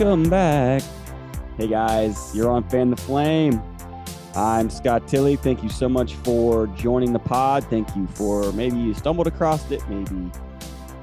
Welcome 0.00 0.30
back. 0.30 0.82
Hey 1.58 1.68
guys, 1.68 2.34
you're 2.34 2.48
on 2.48 2.66
Fan 2.70 2.88
the 2.88 2.96
Flame. 2.96 3.62
I'm 4.34 4.70
Scott 4.70 5.06
Tilley. 5.06 5.36
Thank 5.36 5.62
you 5.62 5.68
so 5.68 5.90
much 5.90 6.14
for 6.14 6.68
joining 6.68 7.12
the 7.12 7.18
pod. 7.18 7.64
Thank 7.64 7.94
you 7.94 8.06
for 8.06 8.50
maybe 8.54 8.78
you 8.78 8.94
stumbled 8.94 9.26
across 9.26 9.70
it, 9.70 9.86
maybe 9.90 10.30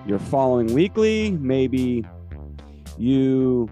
you're 0.08 0.18
following 0.18 0.74
weekly, 0.74 1.30
maybe 1.30 2.08
you 2.98 3.70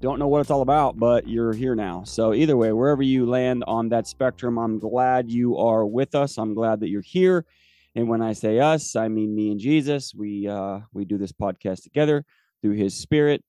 don't 0.00 0.18
know 0.18 0.28
what 0.28 0.42
it's 0.42 0.50
all 0.50 0.60
about, 0.60 0.98
but 0.98 1.26
you're 1.26 1.54
here 1.54 1.74
now. 1.74 2.04
So, 2.04 2.34
either 2.34 2.58
way, 2.58 2.72
wherever 2.72 3.02
you 3.02 3.24
land 3.24 3.64
on 3.66 3.88
that 3.88 4.06
spectrum, 4.06 4.58
I'm 4.58 4.78
glad 4.78 5.30
you 5.30 5.56
are 5.56 5.86
with 5.86 6.14
us. 6.14 6.36
I'm 6.36 6.52
glad 6.52 6.80
that 6.80 6.90
you're 6.90 7.00
here. 7.00 7.46
And 7.94 8.06
when 8.06 8.20
I 8.20 8.34
say 8.34 8.60
us, 8.60 8.96
I 8.96 9.08
mean 9.08 9.34
me 9.34 9.52
and 9.52 9.58
Jesus. 9.58 10.14
We 10.14 10.46
uh, 10.46 10.80
we 10.92 11.06
do 11.06 11.16
this 11.16 11.32
podcast 11.32 11.84
together 11.84 12.22
through 12.60 12.72
His 12.72 12.94
Spirit, 12.94 13.42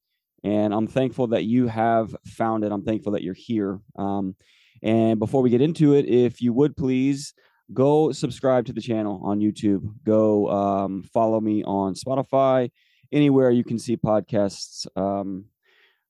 and 0.47 0.73
I'm 0.73 0.87
thankful 0.87 1.27
that 1.27 1.43
you 1.43 1.67
have 1.67 2.15
found 2.25 2.63
it. 2.63 2.71
I'm 2.71 2.83
thankful 2.83 3.11
that 3.11 3.21
you're 3.21 3.33
here. 3.33 3.81
Um, 3.97 4.33
and 4.81 5.19
before 5.19 5.41
we 5.41 5.49
get 5.49 5.61
into 5.61 5.93
it, 5.93 6.07
if 6.07 6.41
you 6.41 6.53
would 6.53 6.77
please 6.77 7.33
go 7.73 8.13
subscribe 8.13 8.65
to 8.67 8.73
the 8.73 8.79
channel 8.79 9.19
on 9.25 9.41
YouTube. 9.41 9.81
Go 10.05 10.49
um, 10.49 11.03
follow 11.03 11.41
me 11.41 11.65
on 11.65 11.95
Spotify, 11.95 12.71
anywhere 13.11 13.51
you 13.51 13.65
can 13.65 13.77
see 13.77 13.97
podcasts 13.97 14.87
um, 14.95 15.45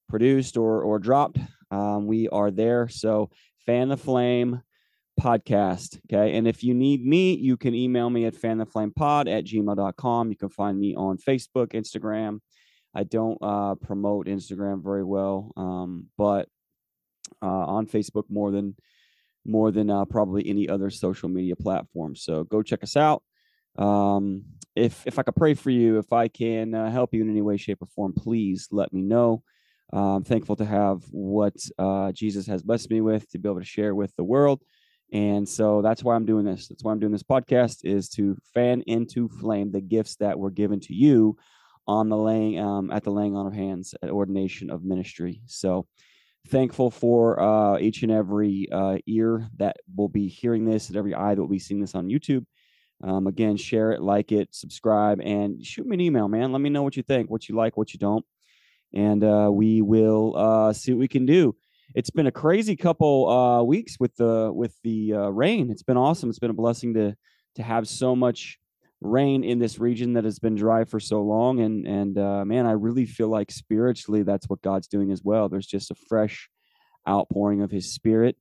produced 0.08 0.56
or 0.56 0.84
or 0.84 1.00
dropped. 1.00 1.40
Um, 1.72 2.06
we 2.06 2.30
are 2.30 2.52
there. 2.52 2.88
So 2.90 3.32
fan 3.66 3.90
the 3.90 3.98
flame 3.98 4.62
podcast. 5.20 6.00
Okay. 6.06 6.38
And 6.38 6.48
if 6.48 6.64
you 6.64 6.76
need 6.76 7.04
me, 7.04 7.34
you 7.34 7.58
can 7.58 7.74
email 7.74 8.12
me 8.12 8.26
at 8.26 8.36
fantheflamepod 8.36 9.28
at 9.28 9.46
gmail.com. 9.46 10.30
You 10.30 10.38
can 10.38 10.50
find 10.50 10.80
me 10.80 10.96
on 10.96 11.18
Facebook, 11.18 11.70
Instagram. 11.74 12.40
I 12.98 13.04
don't 13.04 13.38
uh, 13.44 13.76
promote 13.76 14.26
Instagram 14.26 14.84
very 14.84 15.04
well, 15.04 15.52
um, 15.56 16.08
but 16.18 16.50
uh, 17.44 17.46
on 17.46 17.86
Facebook 17.86 18.24
more 18.28 18.50
than 18.50 18.76
more 19.46 19.72
than 19.72 19.92
uh, 19.92 20.06
probably 20.06 20.50
any 20.50 20.68
other 20.68 20.90
social 20.90 21.30
media 21.30 21.56
platform. 21.56 22.16
So 22.16 22.44
go 22.44 22.64
check 22.64 22.82
us 22.82 22.98
out. 22.98 23.22
Um, 23.78 24.46
if 24.76 25.06
if 25.06 25.20
I 25.20 25.22
could 25.22 25.36
pray 25.36 25.54
for 25.54 25.70
you, 25.70 26.00
if 26.00 26.12
I 26.12 26.28
can 26.28 26.74
uh, 26.74 26.90
help 26.90 27.14
you 27.14 27.22
in 27.22 27.30
any 27.30 27.44
way, 27.44 27.58
shape, 27.58 27.84
or 27.84 27.86
form, 27.86 28.14
please 28.14 28.68
let 28.72 28.92
me 28.92 29.04
know. 29.04 29.44
Uh, 29.94 30.16
I'm 30.16 30.24
thankful 30.24 30.56
to 30.56 30.66
have 30.66 31.04
what 31.12 31.54
uh, 31.78 32.12
Jesus 32.14 32.48
has 32.48 32.64
blessed 32.64 32.90
me 32.90 33.02
with 33.02 33.30
to 33.30 33.38
be 33.38 33.48
able 33.48 33.60
to 33.60 33.66
share 33.66 33.94
with 33.94 34.16
the 34.16 34.24
world. 34.24 34.64
And 35.14 35.48
so 35.48 35.84
that's 35.84 36.04
why 36.04 36.16
I'm 36.16 36.26
doing 36.26 36.46
this. 36.46 36.68
That's 36.68 36.84
why 36.84 36.94
I'm 36.94 37.00
doing 37.00 37.14
this 37.14 37.24
podcast 37.24 37.86
is 37.86 38.10
to 38.10 38.36
fan 38.56 38.82
into 38.88 39.30
flame 39.30 39.72
the 39.72 39.82
gifts 39.82 40.16
that 40.16 40.40
were 40.40 40.52
given 40.52 40.80
to 40.82 40.96
you 40.96 41.38
on 41.88 42.10
the 42.10 42.18
laying 42.18 42.60
um, 42.60 42.92
at 42.92 43.04
the 43.04 43.12
laying 43.12 43.36
on 43.36 43.48
of 43.48 43.54
hands 43.54 43.96
at 44.02 44.10
ordination 44.10 44.70
of 44.70 44.84
ministry. 44.84 45.42
So 45.46 45.88
thankful 46.48 46.92
for 46.92 47.40
uh, 47.40 47.78
each 47.80 48.04
and 48.04 48.12
every 48.12 48.68
uh, 48.72 48.98
ear 49.08 49.50
that 49.58 49.78
will 49.96 50.10
be 50.10 50.28
hearing 50.28 50.66
this, 50.66 50.88
and 50.88 50.98
every 50.98 51.14
eye 51.14 51.36
that 51.36 51.42
will 51.42 51.48
be 51.48 51.60
seeing 51.60 51.82
this 51.82 51.96
on 51.96 52.08
YouTube. 52.08 52.46
Um, 53.04 53.28
again, 53.28 53.58
share 53.58 53.92
it, 53.92 54.02
like 54.02 54.32
it, 54.32 54.50
subscribe, 54.56 55.22
and 55.22 55.64
shoot 55.64 55.86
me 55.86 55.96
an 55.96 56.02
email, 56.02 56.28
man. 56.28 56.52
Let 56.52 56.62
me 56.62 56.70
know 56.70 56.82
what 56.84 56.98
you 56.98 57.04
think, 57.04 57.30
what 57.30 57.48
you 57.48 57.56
like, 57.56 57.78
what 57.78 57.94
you 57.94 58.00
don't, 58.00 58.26
and 58.94 59.24
uh, 59.24 59.50
we 59.52 59.82
will 59.82 60.36
uh, 60.36 60.74
see 60.74 60.94
what 60.94 61.00
we 61.00 61.08
can 61.08 61.26
do 61.26 61.56
it's 61.96 62.10
been 62.10 62.28
a 62.28 62.32
crazy 62.32 62.76
couple 62.76 63.30
uh, 63.30 63.64
weeks 63.64 64.00
with 64.00 64.16
the 64.18 64.52
with 64.54 64.76
the 64.84 65.14
uh, 65.14 65.30
rain. 65.30 65.72
It's 65.72 65.84
been 65.84 65.98
awesome. 65.98 66.30
It's 66.30 66.40
been 66.40 66.50
a 66.50 66.54
blessing 66.54 66.94
to 66.96 67.16
to 67.56 67.64
have 67.64 67.88
so 67.88 68.16
much 68.16 68.60
rain 69.02 69.44
in 69.44 69.60
this 69.60 69.80
region 69.80 70.14
that 70.14 70.24
has 70.24 70.40
been 70.40 70.56
dry 70.56 70.84
for 70.84 71.00
so 71.00 71.22
long. 71.22 71.60
And 71.60 71.88
and 71.88 72.18
uh, 72.18 72.46
man, 72.46 72.66
I 72.66 72.72
really 72.72 73.06
feel 73.06 73.30
like 73.30 73.52
spiritually 73.52 74.24
that's 74.24 74.48
what 74.48 74.62
God's 74.62 74.88
doing 74.88 75.12
as 75.12 75.24
well. 75.24 75.50
There's 75.50 75.68
just 75.68 75.92
a 75.92 75.96
fresh 76.08 76.50
outpouring 77.08 77.62
of 77.62 77.72
His 77.72 77.94
Spirit, 77.94 78.38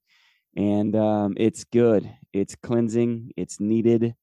and 0.56 0.94
um, 0.96 1.34
it's 1.36 1.64
good. 1.64 2.10
It's 2.32 2.56
cleansing. 2.56 3.32
It's 3.36 3.60
needed. 3.60 4.14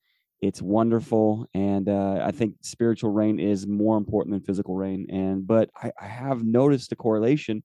It's 0.41 0.61
wonderful, 0.61 1.47
and 1.53 1.87
uh, 1.87 2.19
I 2.21 2.31
think 2.31 2.55
spiritual 2.61 3.11
rain 3.11 3.39
is 3.39 3.65
more 3.65 3.95
important 3.95 4.33
than 4.33 4.41
physical 4.41 4.75
rain. 4.75 5.07
And 5.09 5.47
but 5.47 5.69
I, 5.81 5.91
I 5.99 6.05
have 6.05 6.43
noticed 6.43 6.91
a 6.91 6.97
correlation 6.97 7.63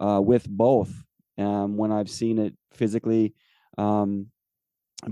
uh, 0.00 0.20
with 0.20 0.48
both 0.48 0.92
um, 1.38 1.76
when 1.76 1.92
I've 1.92 2.10
seen 2.10 2.40
it 2.40 2.54
physically 2.72 3.34
um, 3.76 4.26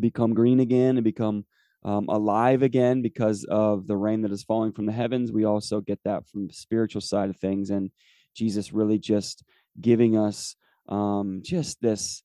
become 0.00 0.34
green 0.34 0.58
again 0.58 0.96
and 0.96 1.04
become 1.04 1.44
um, 1.86 2.06
alive 2.08 2.62
again 2.62 3.00
because 3.00 3.44
of 3.44 3.86
the 3.86 3.96
rain 3.96 4.22
that 4.22 4.32
is 4.32 4.42
falling 4.42 4.72
from 4.72 4.86
the 4.86 4.92
heavens. 4.92 5.30
We 5.30 5.44
also 5.44 5.80
get 5.80 6.00
that 6.04 6.26
from 6.26 6.48
the 6.48 6.52
spiritual 6.52 7.00
side 7.00 7.30
of 7.30 7.36
things, 7.36 7.70
and 7.70 7.90
Jesus 8.34 8.72
really 8.72 8.98
just 8.98 9.44
giving 9.80 10.18
us 10.18 10.56
um, 10.88 11.40
just 11.44 11.80
this, 11.80 12.22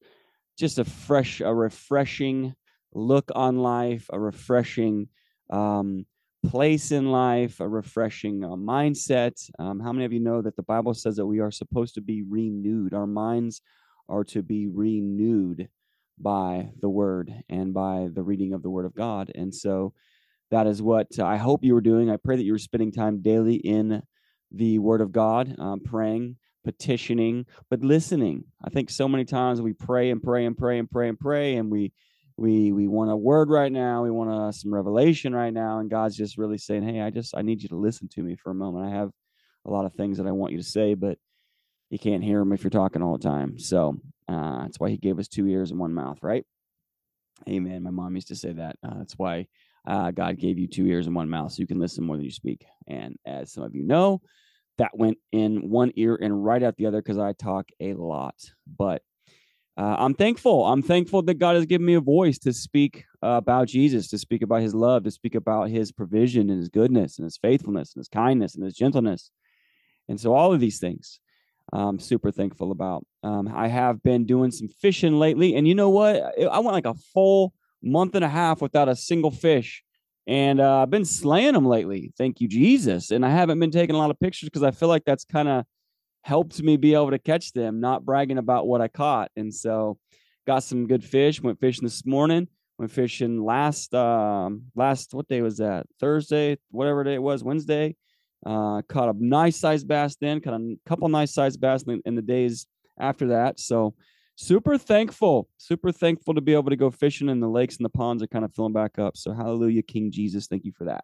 just 0.58 0.80
a 0.80 0.84
fresh, 0.84 1.42
a 1.42 1.54
refreshing 1.54 2.56
look 2.94 3.32
on 3.36 3.60
life, 3.60 4.10
a 4.12 4.20
refreshing 4.20 5.08
um, 5.52 6.08
place 6.44 6.92
in 6.92 7.12
life, 7.12 7.60
a 7.60 7.68
refreshing 7.68 8.44
uh, 8.44 8.50
mindset. 8.50 9.34
Um, 9.60 9.80
how 9.80 9.94
many 9.94 10.06
of 10.06 10.14
you 10.14 10.20
know 10.20 10.42
that 10.42 10.56
the 10.56 10.64
Bible 10.64 10.96
says 10.96 11.18
that 11.18 11.26
we 11.26 11.40
are 11.40 11.52
supposed 11.52 11.94
to 11.96 12.02
be 12.02 12.24
renewed? 12.24 12.96
Our 12.96 13.08
minds 13.08 13.62
are 14.10 14.24
to 14.26 14.42
be 14.42 14.68
renewed 14.68 15.70
by 16.22 16.70
the 16.80 16.90
word 16.90 17.34
and 17.50 17.74
by 17.74 18.10
the 18.14 18.24
reading 18.24 18.54
of 18.54 18.64
the 18.64 18.70
word 18.70 18.86
of 18.86 18.96
God. 18.96 19.32
And 19.34 19.54
so 19.54 19.94
that 20.50 20.68
is 20.68 20.82
what 20.82 21.20
I 21.20 21.38
hope 21.38 21.64
you 21.64 21.74
were 21.74 21.82
doing. 21.82 22.10
I 22.10 22.18
pray 22.18 22.36
that 22.36 22.44
you 22.44 22.52
were 22.52 22.60
spending 22.60 22.92
time 22.92 23.22
daily 23.22 23.56
in 23.56 24.02
the 24.52 24.80
word 24.80 25.02
of 25.02 25.12
God, 25.12 25.56
um, 25.60 25.80
praying, 25.80 26.38
petitioning, 26.64 27.46
but 27.70 27.82
listening. 27.82 28.44
I 28.64 28.70
think 28.70 28.90
so 28.90 29.08
many 29.08 29.26
times 29.26 29.62
we 29.62 29.74
pray 29.74 30.10
and 30.10 30.22
pray 30.22 30.46
and 30.46 30.58
pray 30.58 30.78
and 30.78 30.90
pray 30.90 31.10
and 31.10 31.20
pray, 31.20 31.56
and 31.56 31.72
we 31.72 31.94
we 32.38 32.72
we 32.72 32.88
want 32.88 33.12
a 33.12 33.16
word 33.16 33.50
right 33.50 33.72
now 33.72 34.02
we 34.04 34.10
want 34.10 34.32
a, 34.32 34.52
some 34.52 34.74
revelation 34.74 35.34
right 35.34 35.54
now 35.54 35.80
and 35.80 35.90
god's 35.90 36.16
just 36.16 36.38
really 36.38 36.58
saying 36.58 36.82
hey 36.82 37.02
i 37.02 37.10
just 37.10 37.36
i 37.38 37.42
need 37.42 37.62
you 37.62 37.70
to 37.70 37.76
listen 37.76 38.08
to 38.08 38.24
me 38.24 38.36
for 38.36 38.52
a 38.52 38.56
moment 38.56 38.86
i 38.86 38.90
have 38.90 39.12
a 39.66 39.70
lot 39.70 39.86
of 39.86 39.94
things 39.94 40.18
that 40.18 40.28
i 40.28 40.32
want 40.32 40.52
you 40.52 40.58
to 40.58 40.64
say 40.64 40.94
but 40.94 41.18
you 41.92 42.00
can't 42.00 42.24
hear 42.24 42.40
them 42.40 42.54
if 42.54 42.64
you're 42.64 42.72
talking 42.72 43.04
all 43.04 43.18
the 43.18 43.24
time. 43.24 43.60
So 43.60 43.98
uh, 44.28 44.62
that's 44.62 44.80
why 44.80 44.90
he 44.90 44.98
gave 44.98 45.20
us 45.20 45.28
two 45.28 45.46
ears 45.48 45.72
and 45.72 45.80
one 45.80 45.94
mouth 45.94 46.20
right? 46.24 46.46
Amen. 47.50 47.84
My 47.84 47.92
mom 47.92 48.16
used 48.16 48.30
to 48.30 48.36
say 48.36 48.54
that. 48.54 48.78
Uh, 48.84 49.00
that's 49.00 49.18
why 49.18 49.48
uh, 49.88 50.12
god 50.12 50.38
gave 50.38 50.60
you 50.60 50.68
two 50.68 50.86
ears 50.86 51.08
and 51.08 51.16
one 51.16 51.28
mouth 51.28 51.52
so 51.52 51.60
you 51.60 51.68
can 51.68 51.80
listen 51.80 52.04
more 52.04 52.16
than 52.16 52.26
you 52.26 52.32
speak. 52.32 52.66
And 52.88 53.18
as 53.26 53.52
some 53.52 53.64
of 53.64 53.76
you 53.76 53.84
know 53.84 54.22
that 54.78 54.98
went 54.98 55.18
in 55.32 55.70
one 55.70 55.92
ear 55.96 56.18
and 56.20 56.44
right 56.44 56.64
out 56.64 56.78
the 56.78 56.86
other 56.86 57.02
because 57.02 57.18
i 57.18 57.34
talk 57.34 57.68
a 57.80 57.94
lot. 57.94 58.36
But 58.66 59.02
uh, 59.78 59.96
I'm 59.98 60.14
thankful. 60.14 60.66
I'm 60.66 60.82
thankful 60.82 61.24
that 61.24 61.40
God 61.40 61.56
has 61.56 61.66
given 61.66 61.86
me 61.86 61.96
a 61.96 62.02
voice 62.02 62.38
to 62.40 62.54
speak 62.54 63.06
uh, 63.24 63.30
about 63.30 63.68
Jesus, 63.68 64.08
to 64.10 64.18
speak 64.18 64.44
about 64.44 64.62
his 64.62 64.76
love, 64.76 65.04
to 65.04 65.12
speak 65.12 65.36
about 65.36 65.70
his 65.70 65.92
provision 65.92 66.50
and 66.50 66.60
his 66.60 66.70
goodness 66.70 67.18
and 67.18 67.26
his 67.26 67.38
faithfulness 67.38 67.94
and 67.94 68.02
his 68.02 68.08
kindness 68.08 68.56
and 68.56 68.64
his 68.64 68.76
gentleness. 68.76 69.32
And 70.08 70.20
so, 70.20 70.34
all 70.34 70.54
of 70.54 70.60
these 70.60 70.80
things 70.80 71.20
I'm 71.74 72.00
super 72.00 72.32
thankful 72.32 72.72
about. 72.72 73.06
Um, 73.24 73.48
I 73.54 73.68
have 73.68 74.04
been 74.04 74.26
doing 74.26 74.52
some 74.52 74.68
fishing 74.68 75.18
lately. 75.18 75.56
And 75.56 75.68
you 75.68 75.76
know 75.76 75.90
what? 75.90 76.18
I 76.40 76.60
went 76.60 76.74
like 76.74 76.86
a 76.86 76.94
full 76.94 77.54
month 77.82 78.16
and 78.16 78.26
a 78.26 78.30
half 78.30 78.62
without 78.62 78.90
a 78.90 78.96
single 78.96 79.32
fish. 79.32 79.84
And 80.28 80.60
uh, 80.60 80.82
I've 80.82 80.90
been 80.90 81.06
slaying 81.06 81.54
them 81.54 81.66
lately. 81.66 82.14
Thank 82.18 82.42
you, 82.42 82.48
Jesus. 82.48 83.12
And 83.12 83.26
I 83.26 83.30
haven't 83.30 83.60
been 83.60 83.72
taking 83.72 83.96
a 83.96 83.98
lot 83.98 84.12
of 84.12 84.20
pictures 84.20 84.50
because 84.50 84.64
I 84.64 84.72
feel 84.72 84.90
like 84.90 85.04
that's 85.06 85.26
kind 85.26 85.48
of 85.48 85.66
helped 86.24 86.62
me 86.62 86.78
be 86.78 86.94
able 86.94 87.12
to 87.12 87.20
catch 87.20 87.54
them, 87.54 87.80
not 87.80 88.06
bragging 88.06 88.38
about 88.38 88.68
what 88.68 88.82
I 88.82 88.88
caught. 88.88 89.32
And 89.36 89.54
so 89.54 89.98
got 90.46 90.64
some 90.64 90.88
good 90.88 91.04
fish, 91.04 91.42
went 91.42 91.60
fishing 91.60 91.84
this 91.84 92.06
morning, 92.06 92.48
went 92.78 92.92
fishing 92.92 93.44
last 93.44 93.94
um 93.96 94.64
last 94.76 95.14
what 95.14 95.28
day 95.28 95.42
was 95.42 95.58
that? 95.58 95.88
Thursday, 96.00 96.58
whatever 96.70 97.04
day 97.04 97.16
it 97.16 97.24
was, 97.24 97.44
Wednesday. 97.44 97.96
Uh 98.46 98.82
caught 98.88 99.14
a 99.14 99.26
nice 99.26 99.58
sized 99.58 99.88
bass 99.88 100.16
then, 100.20 100.42
caught 100.42 100.54
a 100.54 100.76
couple 100.86 101.08
nice 101.10 101.34
sized 101.34 101.62
bass 101.62 101.84
in, 101.84 102.02
in 102.06 102.16
the 102.16 102.22
days 102.22 102.68
after 103.00 103.28
that. 103.28 103.60
So 103.60 103.94
super 104.36 104.78
thankful, 104.78 105.48
super 105.58 105.92
thankful 105.92 106.34
to 106.34 106.42
be 106.42 106.54
able 106.54 106.70
to 106.70 106.76
go 106.76 106.90
fishing 106.90 107.30
and 107.30 107.42
the 107.42 107.48
lakes 107.48 107.78
and 107.78 107.86
the 107.86 107.90
ponds 107.90 108.24
are 108.24 108.28
kind 108.28 108.46
of 108.46 108.54
filling 108.54 108.74
back 108.74 108.98
up. 108.98 109.18
So 109.18 109.34
hallelujah, 109.34 109.84
King 109.84 110.12
Jesus. 110.12 110.48
Thank 110.48 110.66
you 110.66 110.72
for 110.72 110.86
that. 110.86 111.04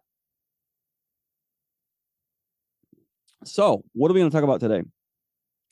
So, 3.44 3.84
what 3.92 4.10
are 4.10 4.14
we 4.14 4.20
going 4.20 4.30
to 4.30 4.34
talk 4.34 4.44
about 4.44 4.60
today? 4.60 4.82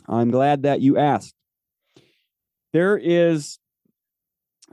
I'm 0.09 0.31
glad 0.31 0.63
that 0.63 0.81
you 0.81 0.99
asked. 0.99 1.35
There 2.73 2.97
is 2.97 3.59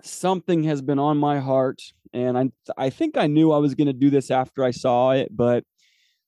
something 0.04 0.64
has 0.64 0.82
been 0.82 1.00
on 1.00 1.18
my 1.18 1.40
heart 1.40 1.82
and 2.14 2.38
I 2.38 2.50
I 2.78 2.90
think 2.90 3.18
I 3.18 3.28
knew 3.28 3.52
I 3.52 3.58
was 3.58 3.76
going 3.76 3.88
to 3.88 3.94
do 3.94 4.10
this 4.10 4.30
after 4.32 4.64
I 4.64 4.72
saw 4.72 5.12
it, 5.12 5.36
but 5.36 5.64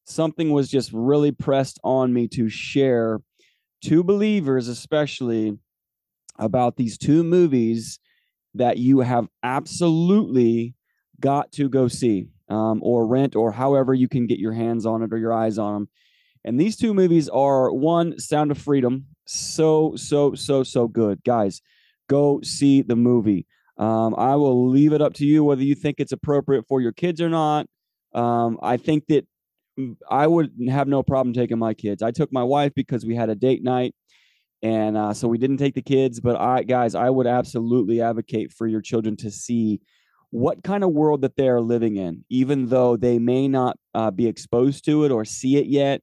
something 0.06 0.52
was 0.52 0.70
just 0.70 0.92
really 0.94 1.32
pressed 1.32 1.80
on 1.84 2.14
me 2.14 2.28
to 2.30 2.50
share 2.50 3.20
to 3.84 4.04
believers 4.04 4.68
especially 4.68 5.58
about 6.40 6.78
these 6.78 6.98
two 6.98 7.24
movies 7.24 8.00
that 8.54 8.78
you 8.78 9.00
have 9.02 9.28
absolutely 9.44 10.76
got 11.20 11.52
to 11.52 11.70
go 11.70 11.88
see 11.88 12.30
um, 12.50 12.80
or 12.84 13.08
rent 13.08 13.36
or 13.36 13.52
however 13.52 13.94
you 13.94 14.08
can 14.08 14.28
get 14.28 14.40
your 14.40 14.54
hands 14.54 14.86
on 14.86 15.04
it 15.04 15.14
or 15.14 15.18
your 15.18 15.34
eyes 15.34 15.58
on 15.58 15.74
them 15.74 15.90
And 16.44 16.60
these 16.60 16.78
two 16.78 16.94
movies 16.94 17.30
are 17.30 17.72
one, 17.74 18.20
Sound 18.20 18.52
of 18.52 18.58
Freedom. 18.60 19.06
So, 19.26 19.96
so, 19.98 20.36
so, 20.36 20.64
so 20.64 20.88
good. 20.88 21.24
Guys, 21.26 21.62
go 22.10 22.42
see 22.44 22.84
the 22.84 22.96
movie. 22.96 23.48
Um, 23.78 24.16
I 24.18 24.36
will 24.36 24.70
leave 24.70 24.94
it 24.94 25.02
up 25.02 25.14
to 25.16 25.26
you 25.26 25.44
whether 25.44 25.64
you 25.64 25.76
think 25.76 26.00
it's 26.00 26.12
appropriate 26.14 26.66
for 26.68 26.82
your 26.82 26.94
kids 26.94 27.22
or 27.22 27.30
not. 27.30 27.68
Um, 28.14 28.60
I 28.62 28.78
think 28.78 29.08
that 29.08 29.28
I 30.10 30.28
would 30.28 30.52
have 30.70 30.88
no 30.88 31.04
problem 31.04 31.34
taking 31.34 31.60
my 31.60 31.74
kids. 31.74 32.02
I 32.02 32.12
took 32.12 32.32
my 32.32 32.44
wife 32.44 32.74
because 32.76 33.06
we 33.06 33.16
had 33.16 33.30
a 33.30 33.36
date 33.36 33.64
night 33.64 33.94
and 34.66 34.98
uh, 34.98 35.14
so 35.14 35.28
we 35.28 35.38
didn't 35.38 35.58
take 35.58 35.76
the 35.76 35.82
kids 35.82 36.20
but 36.20 36.36
i 36.36 36.64
guys 36.64 36.96
i 36.96 37.10
would 37.10 37.28
absolutely 37.28 38.02
advocate 38.02 38.52
for 38.52 38.68
your 38.68 38.82
children 38.82 39.16
to 39.16 39.30
see 39.30 39.80
what 40.32 40.64
kind 40.64 40.84
of 40.84 40.92
world 40.92 41.22
that 41.22 41.36
they're 41.36 41.62
living 41.62 41.98
in 41.98 42.26
even 42.30 42.68
though 42.68 42.98
they 42.98 43.20
may 43.20 43.48
not 43.48 43.78
uh, 43.94 44.12
be 44.12 44.28
exposed 44.28 44.84
to 44.84 45.06
it 45.06 45.12
or 45.12 45.24
see 45.24 45.58
it 45.58 45.68
yet. 45.68 46.02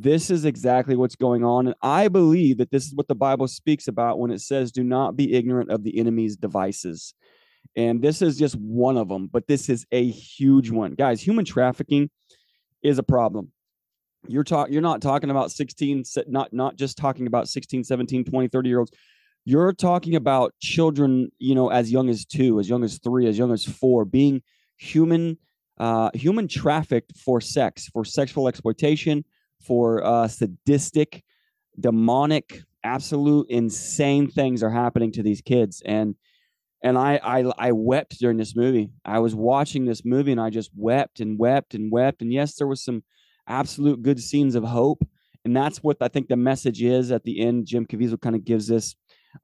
This 0.00 0.30
is 0.30 0.44
exactly 0.44 0.96
what's 0.96 1.16
going 1.16 1.44
on 1.44 1.66
and 1.66 1.76
i 1.82 2.08
believe 2.08 2.58
that 2.58 2.70
this 2.70 2.86
is 2.86 2.94
what 2.94 3.08
the 3.08 3.14
bible 3.14 3.48
speaks 3.48 3.88
about 3.88 4.18
when 4.18 4.30
it 4.30 4.40
says 4.40 4.72
do 4.72 4.84
not 4.84 5.16
be 5.16 5.34
ignorant 5.34 5.70
of 5.70 5.82
the 5.82 5.98
enemy's 5.98 6.36
devices. 6.36 7.14
And 7.76 8.00
this 8.00 8.22
is 8.22 8.38
just 8.38 8.54
one 8.54 8.96
of 8.96 9.08
them 9.08 9.28
but 9.30 9.46
this 9.46 9.68
is 9.68 9.86
a 9.92 10.08
huge 10.08 10.70
one. 10.70 10.94
Guys 10.94 11.20
human 11.20 11.44
trafficking 11.44 12.10
is 12.82 12.98
a 12.98 13.02
problem. 13.02 13.52
You're 14.26 14.44
talking 14.44 14.72
you're 14.72 14.82
not 14.82 15.00
talking 15.00 15.30
about 15.30 15.52
16 15.52 16.04
not 16.26 16.52
not 16.52 16.76
just 16.76 16.98
talking 16.98 17.26
about 17.26 17.48
16 17.48 17.84
17 17.84 18.24
20 18.24 18.48
30 18.48 18.68
year 18.68 18.78
olds 18.80 18.90
you're 19.44 19.72
talking 19.72 20.16
about 20.16 20.52
children 20.60 21.30
you 21.38 21.54
know 21.54 21.68
as 21.70 21.92
young 21.92 22.08
as 22.10 22.24
two 22.24 22.58
as 22.58 22.68
young 22.68 22.82
as 22.82 22.98
three 22.98 23.28
as 23.28 23.38
young 23.38 23.52
as 23.52 23.64
four 23.64 24.04
being 24.04 24.42
human 24.76 25.38
uh 25.78 26.10
human 26.14 26.48
trafficked 26.48 27.16
for 27.16 27.40
sex 27.40 27.86
for 27.86 28.04
sexual 28.04 28.48
exploitation 28.48 29.24
for 29.60 30.04
uh 30.04 30.26
sadistic 30.26 31.22
demonic 31.78 32.62
absolute 32.84 33.48
insane 33.50 34.28
things 34.28 34.62
are 34.62 34.70
happening 34.70 35.12
to 35.12 35.22
these 35.22 35.40
kids. 35.40 35.82
And 35.84 36.14
and 36.82 36.96
I, 36.96 37.20
I 37.22 37.44
I 37.58 37.72
wept 37.72 38.18
during 38.18 38.36
this 38.36 38.54
movie. 38.54 38.90
I 39.04 39.18
was 39.18 39.34
watching 39.34 39.84
this 39.84 40.04
movie 40.04 40.32
and 40.32 40.40
I 40.40 40.50
just 40.50 40.70
wept 40.76 41.20
and 41.20 41.38
wept 41.38 41.74
and 41.74 41.90
wept. 41.90 42.22
And 42.22 42.32
yes, 42.32 42.54
there 42.54 42.66
was 42.66 42.84
some 42.84 43.02
absolute 43.48 44.02
good 44.02 44.20
scenes 44.20 44.54
of 44.54 44.64
hope. 44.64 45.06
And 45.44 45.56
that's 45.56 45.82
what 45.82 45.96
I 46.00 46.08
think 46.08 46.28
the 46.28 46.36
message 46.36 46.82
is 46.82 47.10
at 47.10 47.24
the 47.24 47.40
end. 47.40 47.66
Jim 47.66 47.86
Caviezel 47.86 48.20
kind 48.20 48.36
of 48.36 48.44
gives 48.44 48.66
this. 48.66 48.94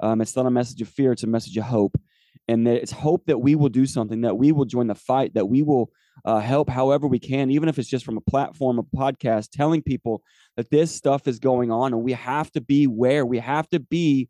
Um, 0.01 0.21
it's 0.21 0.37
not 0.37 0.47
a 0.47 0.51
message 0.51 0.81
of 0.83 0.89
fear, 0.89 1.13
it's 1.13 1.23
a 1.23 1.29
message 1.29 1.57
of 1.57 1.65
hope. 1.65 2.01
And 2.47 2.67
that 2.67 2.83
it's 2.83 2.93
hope 2.93 3.25
that 3.27 3.39
we 3.39 3.55
will 3.55 3.71
do 3.71 3.87
something, 3.87 4.21
that 4.21 4.37
we 4.37 4.53
will 4.53 4.67
join 4.67 4.87
the 4.87 4.95
fight, 4.95 5.35
that 5.35 5.47
we 5.47 5.63
will 5.63 5.91
uh, 6.25 6.41
help 6.41 6.69
however 6.69 7.07
we 7.07 7.19
can, 7.19 7.51
even 7.51 7.69
if 7.69 7.79
it's 7.79 7.89
just 7.89 8.05
from 8.05 8.17
a 8.17 8.31
platform, 8.31 8.79
a 8.79 8.83
podcast, 8.83 9.49
telling 9.51 9.83
people 9.83 10.23
that 10.57 10.71
this 10.71 10.95
stuff 10.95 11.27
is 11.27 11.39
going 11.39 11.73
on 11.73 11.93
and 11.93 12.03
we 12.03 12.13
have 12.13 12.51
to 12.53 12.61
be 12.61 12.87
where 12.87 13.25
We 13.27 13.39
have 13.39 13.69
to 13.71 13.81
be, 13.81 14.29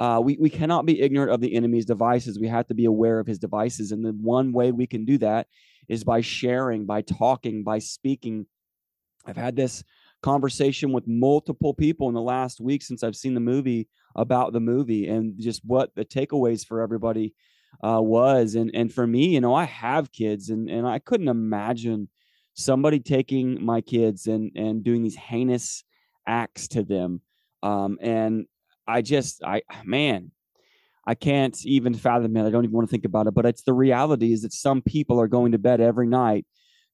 uh, 0.00 0.20
we, 0.22 0.36
we 0.40 0.50
cannot 0.50 0.86
be 0.86 1.00
ignorant 1.00 1.32
of 1.32 1.40
the 1.40 1.54
enemy's 1.54 1.84
devices. 1.84 2.38
We 2.38 2.48
have 2.48 2.66
to 2.68 2.74
be 2.74 2.84
aware 2.84 3.18
of 3.18 3.26
his 3.26 3.38
devices. 3.38 3.92
And 3.92 4.04
the 4.04 4.12
one 4.12 4.52
way 4.52 4.72
we 4.72 4.86
can 4.86 5.04
do 5.04 5.18
that 5.18 5.46
is 5.88 6.04
by 6.04 6.20
sharing, 6.20 6.86
by 6.86 7.02
talking, 7.02 7.62
by 7.62 7.78
speaking 7.78 8.46
I've 9.26 9.36
had 9.36 9.56
this 9.56 9.84
conversation 10.22 10.92
with 10.92 11.06
multiple 11.06 11.74
people 11.74 12.08
in 12.08 12.14
the 12.14 12.20
last 12.20 12.60
week 12.60 12.82
since 12.82 13.02
I've 13.02 13.16
seen 13.16 13.34
the 13.34 13.40
movie 13.40 13.88
about 14.16 14.52
the 14.52 14.60
movie 14.60 15.08
and 15.08 15.34
just 15.38 15.62
what 15.64 15.94
the 15.94 16.04
takeaways 16.04 16.66
for 16.66 16.80
everybody 16.80 17.34
uh, 17.82 18.00
was. 18.00 18.54
And 18.54 18.70
and 18.74 18.92
for 18.92 19.06
me, 19.06 19.28
you 19.28 19.40
know, 19.40 19.54
I 19.54 19.64
have 19.64 20.12
kids, 20.12 20.50
and 20.50 20.68
and 20.68 20.86
I 20.86 20.98
couldn't 20.98 21.28
imagine 21.28 22.08
somebody 22.54 23.00
taking 23.00 23.64
my 23.64 23.80
kids 23.80 24.26
and 24.26 24.52
and 24.54 24.84
doing 24.84 25.02
these 25.02 25.16
heinous 25.16 25.84
acts 26.26 26.68
to 26.68 26.82
them. 26.82 27.20
Um, 27.62 27.98
and 28.00 28.46
I 28.86 29.02
just, 29.02 29.42
I 29.44 29.62
man, 29.84 30.30
I 31.06 31.14
can't 31.14 31.58
even 31.64 31.94
fathom 31.94 32.36
it. 32.36 32.46
I 32.46 32.50
don't 32.50 32.64
even 32.64 32.74
want 32.74 32.88
to 32.88 32.90
think 32.90 33.04
about 33.04 33.26
it. 33.26 33.34
But 33.34 33.46
it's 33.46 33.62
the 33.62 33.72
reality 33.72 34.32
is 34.32 34.42
that 34.42 34.52
some 34.52 34.82
people 34.82 35.20
are 35.20 35.28
going 35.28 35.52
to 35.52 35.58
bed 35.58 35.80
every 35.80 36.06
night 36.06 36.46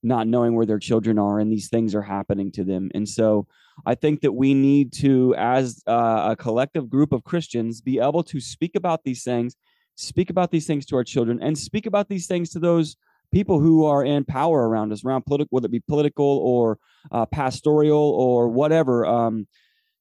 not 0.03 0.27
knowing 0.29 0.55
where 0.55 0.67
their 0.67 0.79
children 0.79 1.19
are 1.19 1.41
and 1.41 1.51
these 1.51 1.69
things 1.69 1.95
are 1.95 2.03
happening 2.03 2.53
to 2.53 2.65
them 2.65 2.91
and 2.95 3.09
so 3.09 3.47
i 3.87 3.95
think 3.95 4.21
that 4.21 4.33
we 4.33 4.55
need 4.55 4.93
to 4.93 5.35
as 5.37 5.83
uh, 5.87 6.29
a 6.31 6.37
collective 6.37 6.89
group 6.89 7.13
of 7.13 7.25
christians 7.25 7.81
be 7.81 7.99
able 7.99 8.23
to 8.23 8.41
speak 8.41 8.77
about 8.77 9.03
these 9.05 9.25
things 9.25 9.57
speak 9.97 10.31
about 10.31 10.51
these 10.51 10.67
things 10.67 10.87
to 10.87 10.95
our 10.97 11.05
children 11.05 11.43
and 11.43 11.59
speak 11.59 11.87
about 11.87 12.09
these 12.09 12.27
things 12.27 12.51
to 12.51 12.59
those 12.59 12.97
people 13.33 13.61
who 13.61 13.85
are 13.85 14.05
in 14.05 14.25
power 14.25 14.69
around 14.69 14.93
us 14.93 15.05
around 15.05 15.27
political 15.27 15.49
whether 15.51 15.67
it 15.67 15.73
be 15.73 15.81
political 15.81 16.39
or 16.39 16.79
uh, 17.11 17.27
pastoral 17.27 18.13
or 18.13 18.49
whatever 18.49 19.05
um, 19.05 19.47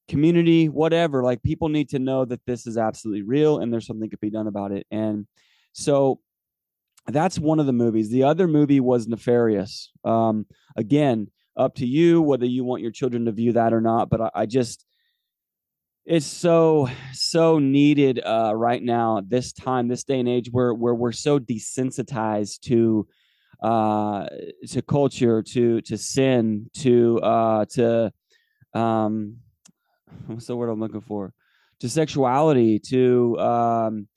community 0.07 0.69
whatever 0.69 1.24
like 1.24 1.44
people 1.44 1.69
need 1.69 1.89
to 1.89 2.00
know 2.00 2.24
that 2.25 2.39
this 2.45 2.65
is 2.65 2.77
absolutely 2.77 3.24
real 3.24 3.59
and 3.59 3.71
there's 3.71 3.86
something 3.86 4.09
to 4.09 4.18
be 4.18 4.30
done 4.30 4.48
about 4.48 4.71
it 4.71 4.88
and 4.89 5.27
so 5.74 6.19
that's 7.07 7.39
one 7.39 7.59
of 7.59 7.65
the 7.65 7.74
movies. 7.74 8.09
The 8.09 8.24
other 8.24 8.48
movie 8.48 8.80
was 8.80 9.07
Nefarious. 9.07 9.92
Um, 10.04 10.45
again, 10.75 11.27
up 11.56 11.75
to 11.75 11.86
you 11.86 12.21
whether 12.21 12.45
you 12.45 12.63
want 12.63 12.81
your 12.81 12.92
children 12.92 13.25
to 13.25 13.31
view 13.31 13.54
that 13.54 13.74
or 13.74 13.81
not. 13.81 14.09
But 14.09 14.21
I, 14.21 14.30
I 14.36 14.45
just, 14.45 14.86
it's 16.06 16.25
so 16.25 16.89
so 17.12 17.60
needed 17.60 18.21
uh, 18.24 18.53
right 18.56 18.81
now, 18.81 19.21
this 19.25 19.51
time, 19.51 19.88
this 19.88 20.03
day 20.03 20.19
and 20.19 20.30
age, 20.30 20.50
where 20.51 20.74
where 20.74 20.96
we're 20.96 21.12
so 21.12 21.38
desensitized 21.38 22.62
to 22.62 23.08
uh, 23.62 24.27
to 24.70 24.82
culture, 24.82 25.41
to 25.41 25.82
to 25.82 25.98
sin, 25.98 26.70
to 26.75 27.20
uh, 27.20 27.65
to 27.72 28.13
um, 28.74 29.38
what's 30.28 30.48
the 30.48 30.56
word 30.56 30.70
I'm 30.70 30.80
looking 30.80 31.02
for? 31.02 31.34
To 31.82 31.90
sexuality, 31.90 32.80
to 32.90 33.40
um, 33.40 34.08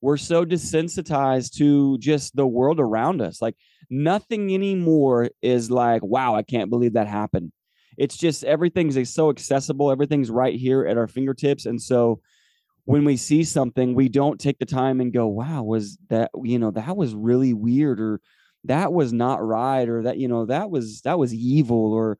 we're 0.00 0.16
so 0.16 0.44
desensitized 0.44 1.54
to 1.56 1.98
just 1.98 2.36
the 2.36 2.46
world 2.46 2.78
around 2.78 3.22
us. 3.22 3.40
Like 3.40 3.56
nothing 3.90 4.52
anymore 4.52 5.30
is 5.42 5.70
like, 5.70 6.02
wow, 6.02 6.34
I 6.34 6.42
can't 6.42 6.70
believe 6.70 6.92
that 6.94 7.08
happened. 7.08 7.52
It's 7.96 8.16
just 8.16 8.44
everything's 8.44 9.12
so 9.12 9.30
accessible, 9.30 9.90
everything's 9.90 10.30
right 10.30 10.54
here 10.54 10.86
at 10.86 10.98
our 10.98 11.06
fingertips. 11.06 11.64
And 11.64 11.80
so 11.80 12.20
when 12.84 13.04
we 13.04 13.16
see 13.16 13.42
something, 13.42 13.94
we 13.94 14.08
don't 14.08 14.38
take 14.38 14.58
the 14.58 14.66
time 14.66 15.00
and 15.00 15.12
go, 15.12 15.26
wow, 15.26 15.62
was 15.62 15.98
that, 16.08 16.30
you 16.44 16.58
know, 16.58 16.70
that 16.72 16.96
was 16.96 17.14
really 17.14 17.54
weird 17.54 18.00
or 18.00 18.20
that 18.64 18.92
was 18.92 19.12
not 19.12 19.42
right 19.42 19.88
or 19.88 20.02
that, 20.02 20.18
you 20.18 20.28
know, 20.28 20.46
that 20.46 20.70
was 20.70 21.00
that 21.02 21.18
was 21.18 21.32
evil 21.32 21.92
or 21.92 22.18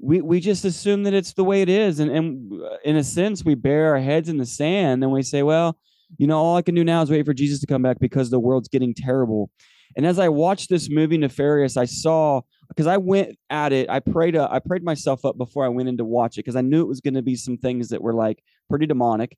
we 0.00 0.20
we 0.20 0.40
just 0.40 0.64
assume 0.64 1.02
that 1.04 1.14
it's 1.14 1.32
the 1.32 1.44
way 1.44 1.62
it 1.62 1.68
is. 1.68 1.98
And 2.00 2.10
and 2.10 2.52
in 2.84 2.96
a 2.96 3.04
sense, 3.04 3.44
we 3.44 3.54
bury 3.54 3.88
our 3.88 3.98
heads 3.98 4.28
in 4.28 4.36
the 4.36 4.46
sand 4.46 5.02
and 5.02 5.12
we 5.12 5.22
say, 5.22 5.42
well, 5.42 5.78
you 6.16 6.26
know, 6.26 6.38
all 6.38 6.56
I 6.56 6.62
can 6.62 6.74
do 6.74 6.84
now 6.84 7.02
is 7.02 7.10
wait 7.10 7.26
for 7.26 7.34
Jesus 7.34 7.60
to 7.60 7.66
come 7.66 7.82
back 7.82 7.98
because 7.98 8.30
the 8.30 8.38
world's 8.38 8.68
getting 8.68 8.94
terrible. 8.94 9.50
And 9.96 10.06
as 10.06 10.18
I 10.18 10.28
watched 10.28 10.68
this 10.68 10.88
movie 10.88 11.18
Nefarious, 11.18 11.76
I 11.76 11.84
saw 11.86 12.42
because 12.68 12.86
I 12.86 12.98
went 12.98 13.36
at 13.50 13.72
it, 13.72 13.90
I 13.90 14.00
prayed 14.00 14.36
uh, 14.36 14.48
I 14.50 14.60
prayed 14.60 14.84
myself 14.84 15.24
up 15.24 15.36
before 15.36 15.64
I 15.64 15.68
went 15.68 15.88
in 15.88 15.96
to 15.98 16.04
watch 16.04 16.36
it 16.36 16.44
because 16.44 16.56
I 16.56 16.60
knew 16.60 16.82
it 16.82 16.88
was 16.88 17.00
going 17.00 17.14
to 17.14 17.22
be 17.22 17.34
some 17.34 17.56
things 17.56 17.88
that 17.88 18.02
were 18.02 18.14
like 18.14 18.42
pretty 18.70 18.86
demonic. 18.86 19.36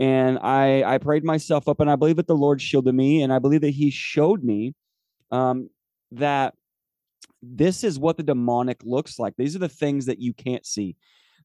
And 0.00 0.38
I 0.38 0.82
I 0.82 0.98
prayed 0.98 1.24
myself 1.24 1.68
up 1.68 1.80
and 1.80 1.90
I 1.90 1.96
believe 1.96 2.16
that 2.16 2.26
the 2.26 2.36
Lord 2.36 2.60
shielded 2.60 2.94
me 2.94 3.22
and 3.22 3.32
I 3.32 3.38
believe 3.38 3.60
that 3.60 3.70
he 3.70 3.90
showed 3.90 4.42
me 4.42 4.74
um 5.30 5.70
that 6.10 6.54
this 7.42 7.82
is 7.82 7.98
what 7.98 8.16
the 8.16 8.22
demonic 8.22 8.80
looks 8.84 9.18
like. 9.18 9.34
These 9.36 9.56
are 9.56 9.60
the 9.60 9.68
things 9.68 10.06
that 10.06 10.20
you 10.20 10.32
can't 10.32 10.64
see. 10.64 10.96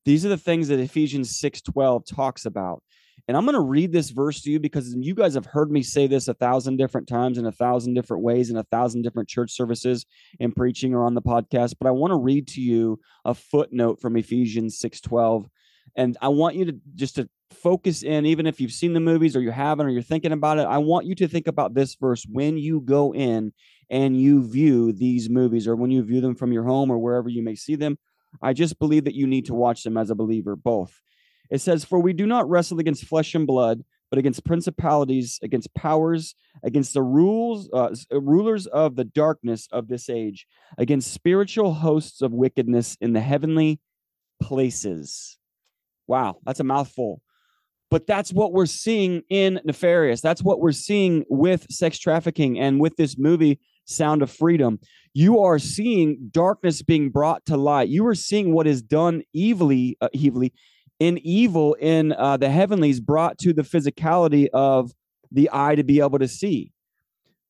These 0.06 0.25
are 0.25 0.30
the 0.30 0.38
things 0.38 0.68
that 0.68 0.80
Ephesians 0.80 1.39
6:12 1.39 2.06
talks 2.06 2.46
about. 2.46 2.84
And 3.27 3.36
I'm 3.36 3.46
going 3.46 3.56
to 3.56 3.62
read 3.62 3.92
this 3.92 4.12
verse 4.12 4.42
to 4.44 4.51
you 4.51 4.60
because 4.60 4.96
you 4.98 5.16
guys 5.16 5.34
have 5.34 5.48
heard 5.48 5.72
me 5.72 5.82
say 5.82 6.08
this 6.08 6.27
a 6.27 6.34
thousand 6.34 6.77
different 6.77 7.08
times 7.08 7.38
in 7.38 7.46
a 7.46 7.51
thousand 7.51 7.96
different 7.96 8.24
ways 8.24 8.50
in 8.50 8.58
a 8.58 8.63
thousand 8.63 9.01
different 9.01 9.27
church 9.27 9.51
services 9.51 10.06
and 10.39 10.56
preaching 10.56 10.94
or 10.94 11.04
on 11.04 11.16
the 11.16 11.22
podcast. 11.22 11.75
But 11.80 11.88
I 11.88 11.92
want 11.92 12.12
to 12.12 12.18
read 12.18 12.48
to 12.50 12.62
you 12.62 13.00
a 13.25 13.34
footnote 13.34 14.00
from 14.00 14.16
Ephesians 14.16 14.80
6:12. 14.80 15.48
And 15.96 16.16
I 16.22 16.27
want 16.27 16.56
you 16.56 16.66
to 16.66 16.80
just 16.96 17.16
to 17.16 17.27
focus 17.51 18.04
in, 18.04 18.25
even 18.25 18.46
if 18.46 18.62
you've 18.62 18.72
seen 18.72 18.94
the 18.94 19.00
movies 19.00 19.36
or 19.36 19.42
you 19.42 19.51
haven't 19.51 19.88
or 19.88 19.89
you're 19.89 20.01
thinking 20.01 20.32
about 20.32 20.60
it. 20.60 20.68
I 20.68 20.77
want 20.77 21.06
you 21.06 21.16
to 21.16 21.27
think 21.27 21.48
about 21.48 21.74
this 21.74 21.96
verse 21.96 22.25
when 22.30 22.58
you 22.58 22.82
go 22.82 23.13
in 23.13 23.51
and 23.89 24.20
you 24.20 24.44
view 24.44 24.91
these 24.91 25.29
movies 25.29 25.67
or 25.67 25.75
when 25.75 25.91
you 25.91 26.03
view 26.03 26.22
them 26.22 26.36
from 26.36 26.51
your 26.51 26.63
home 26.63 26.91
or 26.91 26.98
wherever 26.98 27.29
you 27.29 27.41
may 27.41 27.56
see 27.56 27.75
them. 27.75 27.98
I 28.41 28.53
just 28.53 28.79
believe 28.79 29.06
that 29.06 29.15
you 29.15 29.25
need 29.27 29.46
to 29.46 29.53
watch 29.53 29.84
them 29.84 29.98
as 29.98 30.10
a 30.10 30.15
believer, 30.15 30.56
both. 30.56 31.01
It 31.50 31.62
says, 31.62 31.86
For 31.86 32.00
we 32.00 32.13
do 32.13 32.25
not 32.25 32.50
wrestle 32.50 32.79
against 32.79 33.06
flesh 33.06 33.34
and 33.36 33.48
blood, 33.48 33.84
but 34.10 34.20
against 34.20 34.46
principalities, 34.46 35.39
against 35.41 35.74
powers, 35.74 36.36
against 36.63 36.94
the 36.94 37.01
rules, 37.01 37.70
uh, 37.74 37.96
uh, 38.12 38.22
rulers 38.22 38.67
of 38.67 38.96
the 38.96 39.03
darkness 39.03 39.67
of 39.72 39.88
this 39.88 40.10
age, 40.10 40.46
against 40.77 41.13
spiritual 41.13 41.74
hosts 41.74 42.22
of 42.22 42.32
wickedness 42.32 42.98
in 43.01 43.13
the 43.13 43.22
heavenly 43.22 43.79
places. 44.41 45.38
Wow, 46.08 46.38
that's 46.46 46.60
a 46.60 46.65
mouthful. 46.65 47.22
But 47.89 48.06
that's 48.06 48.34
what 48.34 48.51
we're 48.51 48.65
seeing 48.65 49.24
in 49.29 49.62
Nefarious. 49.63 50.20
That's 50.20 50.44
what 50.44 50.60
we're 50.60 50.74
seeing 50.74 51.24
with 51.29 51.65
sex 51.72 51.98
trafficking 51.98 52.60
and 52.60 52.82
with 52.82 52.98
this 52.98 53.17
movie 53.17 53.60
sound 53.88 54.22
of 54.22 54.29
freedom. 54.29 54.79
You 55.13 55.39
are 55.39 55.58
seeing 55.58 56.29
darkness 56.32 56.82
being 56.82 57.10
brought 57.10 57.46
to 57.48 57.58
light. 57.58 57.89
You 57.89 58.06
are 58.08 58.15
seeing 58.15 58.53
what 58.53 58.67
is 58.67 58.82
done 58.82 59.24
evilly, 59.36 59.98
uh, 60.00 60.10
evilly 60.13 60.53
in 61.00 61.17
evil 61.20 61.74
in 61.75 62.13
uh, 62.13 62.38
the 62.38 62.50
heavenlies 62.50 63.00
brought 63.00 63.38
to 63.39 63.53
the 63.53 63.62
physicality 63.62 64.48
of 64.53 64.91
the 65.32 65.50
eye 65.51 65.75
to 65.75 65.84
be 65.84 66.00
able 66.00 66.20
to 66.20 66.27
see. 66.27 66.72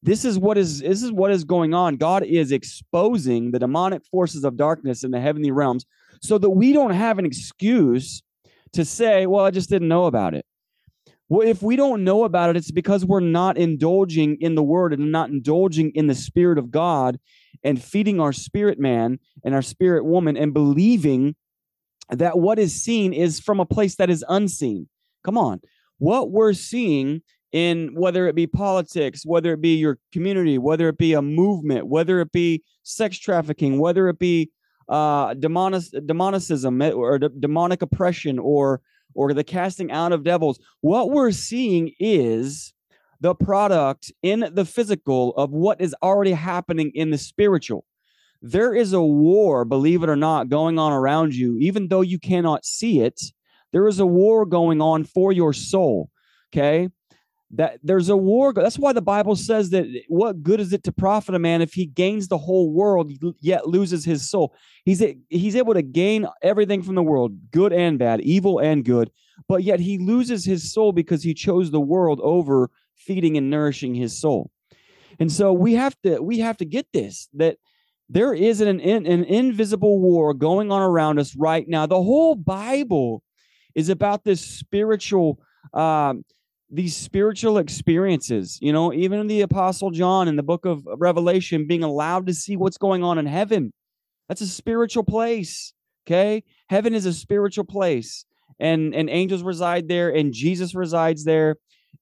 This 0.03 0.25
is 0.25 0.37
what 0.37 0.57
is 0.57 0.79
this 0.79 1.03
is 1.03 1.11
what 1.11 1.31
is 1.31 1.43
going 1.43 1.73
on. 1.73 1.95
God 1.95 2.23
is 2.23 2.51
exposing 2.51 3.51
the 3.51 3.59
demonic 3.59 4.05
forces 4.05 4.43
of 4.43 4.55
darkness 4.55 5.03
in 5.03 5.11
the 5.11 5.19
heavenly 5.19 5.51
realms 5.51 5.85
so 6.21 6.37
that 6.37 6.49
we 6.49 6.71
don't 6.71 6.91
have 6.91 7.19
an 7.19 7.25
excuse 7.25 8.21
to 8.73 8.85
say, 8.85 9.25
well, 9.25 9.45
I 9.45 9.51
just 9.51 9.69
didn't 9.69 9.87
know 9.87 10.05
about 10.05 10.33
it. 10.33 10.45
Well, 11.29 11.47
if 11.47 11.61
we 11.61 11.75
don't 11.75 12.03
know 12.03 12.23
about 12.23 12.49
it, 12.49 12.57
it's 12.57 12.71
because 12.71 13.05
we're 13.05 13.19
not 13.19 13.57
indulging 13.57 14.37
in 14.39 14.55
the 14.55 14.63
word 14.63 14.93
and 14.93 15.11
not 15.11 15.29
indulging 15.29 15.91
in 15.93 16.07
the 16.07 16.15
spirit 16.15 16.57
of 16.57 16.71
God 16.71 17.19
and 17.63 17.81
feeding 17.81 18.19
our 18.21 18.31
spirit 18.31 18.79
man 18.79 19.19
and 19.43 19.53
our 19.53 19.61
spirit 19.61 20.05
woman 20.05 20.37
and 20.37 20.53
believing 20.53 21.35
that 22.09 22.37
what 22.39 22.59
is 22.59 22.81
seen 22.81 23.11
is 23.11 23.39
from 23.39 23.59
a 23.59 23.65
place 23.65 23.95
that 23.95 24.09
is 24.09 24.23
unseen. 24.29 24.87
Come 25.23 25.37
on. 25.37 25.59
What 25.97 26.31
we're 26.31 26.53
seeing 26.53 27.21
in 27.51 27.93
whether 27.93 28.27
it 28.27 28.35
be 28.35 28.47
politics, 28.47 29.25
whether 29.25 29.53
it 29.53 29.61
be 29.61 29.75
your 29.75 29.97
community, 30.13 30.57
whether 30.57 30.87
it 30.89 30.97
be 30.97 31.13
a 31.13 31.21
movement, 31.21 31.87
whether 31.87 32.21
it 32.21 32.31
be 32.31 32.63
sex 32.83 33.17
trafficking, 33.17 33.79
whether 33.79 34.07
it 34.07 34.19
be 34.19 34.51
uh, 34.89 35.33
demonic, 35.33 35.83
demonicism 35.93 36.83
eh, 36.83 36.91
or 36.91 37.19
d- 37.19 37.27
demonic 37.39 37.81
oppression 37.81 38.39
or 38.39 38.81
or 39.17 39.33
the 39.33 39.43
casting 39.43 39.91
out 39.91 40.13
of 40.13 40.23
devils, 40.23 40.59
what 40.81 41.09
we're 41.09 41.31
seeing 41.31 41.91
is 41.99 42.73
the 43.19 43.35
product 43.35 44.11
in 44.21 44.47
the 44.53 44.63
physical 44.63 45.33
of 45.35 45.51
what 45.51 45.81
is 45.81 45.95
already 46.03 46.31
happening 46.31 46.91
in 46.93 47.09
the 47.09 47.17
spiritual. 47.17 47.83
There 48.41 48.75
is 48.75 48.93
a 48.93 49.01
war, 49.01 49.65
believe 49.65 50.03
it 50.03 50.09
or 50.09 50.15
not, 50.15 50.49
going 50.49 50.77
on 50.77 50.93
around 50.93 51.33
you, 51.33 51.57
even 51.57 51.87
though 51.87 52.01
you 52.01 52.19
cannot 52.19 52.63
see 52.63 53.01
it. 53.01 53.19
There 53.73 53.87
is 53.87 53.99
a 53.99 54.05
war 54.05 54.45
going 54.45 54.81
on 54.81 55.03
for 55.03 55.31
your 55.31 55.51
soul. 55.51 56.11
Okay 56.53 56.89
that 57.51 57.79
there's 57.81 58.09
a 58.09 58.17
war 58.17 58.51
that's 58.51 58.77
why 58.77 58.91
the 58.91 59.01
bible 59.01 59.35
says 59.35 59.69
that 59.69 59.85
what 60.09 60.43
good 60.43 60.59
is 60.59 60.73
it 60.73 60.83
to 60.83 60.91
profit 60.91 61.33
a 61.33 61.39
man 61.39 61.61
if 61.61 61.73
he 61.73 61.85
gains 61.85 62.27
the 62.27 62.37
whole 62.37 62.73
world 62.73 63.11
yet 63.39 63.67
loses 63.67 64.03
his 64.03 64.29
soul? 64.29 64.53
He's 64.83 65.03
he's 65.29 65.55
able 65.55 65.73
to 65.73 65.81
gain 65.81 66.27
everything 66.41 66.81
from 66.81 66.95
the 66.95 67.03
world 67.03 67.51
good 67.51 67.71
and 67.71 67.97
bad 67.97 68.21
evil 68.21 68.59
and 68.59 68.83
good 68.83 69.11
but 69.47 69.63
yet 69.63 69.79
he 69.79 69.97
loses 69.97 70.45
his 70.45 70.71
soul 70.71 70.91
because 70.91 71.23
he 71.23 71.33
chose 71.33 71.71
the 71.71 71.81
world 71.81 72.19
over 72.23 72.69
feeding 72.95 73.37
and 73.37 73.49
nourishing 73.49 73.93
his 73.93 74.19
soul. 74.19 74.51
And 75.19 75.31
so 75.31 75.53
we 75.53 75.73
have 75.73 75.95
to 76.03 76.21
we 76.21 76.39
have 76.39 76.57
to 76.57 76.65
get 76.65 76.87
this 76.93 77.27
that 77.33 77.57
there 78.09 78.33
is 78.33 78.61
an, 78.61 78.79
an, 78.79 79.05
an 79.05 79.23
invisible 79.25 79.99
war 79.99 80.33
going 80.33 80.71
on 80.71 80.81
around 80.81 81.19
us 81.19 81.35
right 81.35 81.67
now. 81.67 81.85
The 81.85 82.01
whole 82.01 82.35
bible 82.35 83.21
is 83.75 83.89
about 83.89 84.23
this 84.23 84.41
spiritual 84.41 85.39
um, 85.73 86.23
these 86.69 86.95
spiritual 86.95 87.57
experiences. 87.57 88.57
You 88.61 88.73
know, 88.73 88.93
even 88.93 89.27
the 89.27 89.41
Apostle 89.41 89.91
John 89.91 90.27
in 90.27 90.35
the 90.35 90.43
book 90.43 90.65
of 90.65 90.83
Revelation 90.85 91.67
being 91.67 91.83
allowed 91.83 92.27
to 92.27 92.33
see 92.33 92.57
what's 92.57 92.77
going 92.77 93.03
on 93.03 93.17
in 93.17 93.25
heaven. 93.25 93.73
That's 94.27 94.41
a 94.41 94.47
spiritual 94.47 95.03
place. 95.03 95.73
Okay. 96.05 96.43
Heaven 96.69 96.93
is 96.93 97.05
a 97.05 97.13
spiritual 97.13 97.65
place. 97.65 98.25
And 98.59 98.95
and 98.95 99.09
angels 99.09 99.43
reside 99.43 99.87
there, 99.87 100.09
and 100.09 100.33
Jesus 100.33 100.73
resides 100.73 101.25
there, 101.25 101.57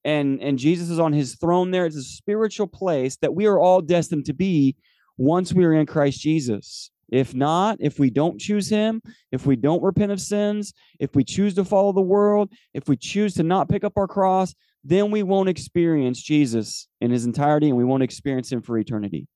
and 0.06 0.42
and 0.42 0.58
Jesus 0.58 0.90
is 0.90 1.00
on 1.00 1.12
his 1.12 1.36
throne 1.36 1.72
there. 1.72 1.86
It's 1.86 1.98
a 1.98 2.02
spiritual 2.02 2.68
place 2.68 3.18
that 3.18 3.36
we 3.36 3.46
are 3.46 3.60
all 3.60 3.82
destined 3.82 4.26
to 4.26 4.34
be 4.34 4.76
once 5.18 5.54
we 5.54 5.66
are 5.66 5.74
in 5.74 5.86
Christ 5.86 6.22
Jesus. 6.22 6.92
If 7.10 7.36
not, 7.36 7.78
if 7.80 8.00
we 8.00 8.10
don't 8.10 8.40
choose 8.40 8.70
him, 8.70 9.02
if 9.32 9.46
we 9.46 9.56
don't 9.56 9.84
repent 9.84 10.12
of 10.12 10.20
sins, 10.20 10.74
if 11.00 11.16
we 11.16 11.24
choose 11.24 11.54
to 11.56 11.66
follow 11.66 11.92
the 11.92 12.02
world, 12.02 12.52
if 12.74 12.88
we 12.88 12.98
choose 12.98 13.36
to 13.36 13.44
not 13.44 13.70
pick 13.70 13.84
up 13.84 13.94
our 13.98 14.08
cross, 14.08 14.56
then 14.84 15.12
we 15.12 15.24
won't 15.24 15.50
experience 15.50 16.22
Jesus 16.22 16.88
in 17.02 17.12
his 17.12 17.26
entirety 17.26 17.70
and 17.70 17.78
we 17.78 17.84
won't 17.84 18.04
experience 18.04 18.52
him 18.52 18.62
for 18.62 18.78
eternity. 18.78 19.28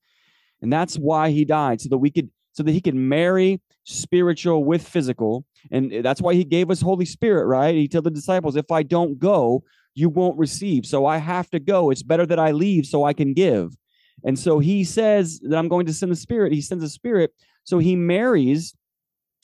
And 0.62 0.72
that's 0.72 0.96
why 0.96 1.30
he 1.30 1.44
died 1.44 1.80
so 1.80 1.88
that 1.90 1.98
we 1.98 2.10
could 2.10 2.30
so 2.52 2.64
that 2.64 2.72
he 2.72 2.80
could 2.80 2.96
marry 2.96 3.60
spiritual 3.84 4.64
with 4.64 4.86
physical. 4.86 5.44
And 5.70 6.04
that's 6.04 6.20
why 6.20 6.34
he 6.34 6.44
gave 6.44 6.70
us 6.70 6.80
holy 6.80 7.04
spirit 7.04 7.46
right? 7.46 7.74
He 7.74 7.88
told 7.88 8.04
the 8.04 8.10
disciples 8.10 8.56
if 8.56 8.70
i 8.70 8.82
don't 8.82 9.18
go 9.18 9.62
you 9.94 10.08
won't 10.08 10.38
receive. 10.38 10.86
So 10.86 11.06
i 11.06 11.18
have 11.18 11.50
to 11.50 11.58
go. 11.58 11.90
It's 11.90 12.02
better 12.02 12.26
that 12.26 12.38
i 12.38 12.52
leave 12.52 12.86
so 12.86 13.04
i 13.04 13.12
can 13.12 13.32
give. 13.34 13.76
And 14.24 14.38
so 14.38 14.58
he 14.58 14.84
says 14.84 15.40
that 15.40 15.56
i'm 15.56 15.68
going 15.68 15.86
to 15.86 15.94
send 15.94 16.12
the 16.12 16.16
spirit. 16.16 16.52
He 16.52 16.60
sends 16.60 16.84
a 16.84 16.88
spirit 16.88 17.32
so 17.64 17.78
he 17.78 17.96
marries 17.96 18.74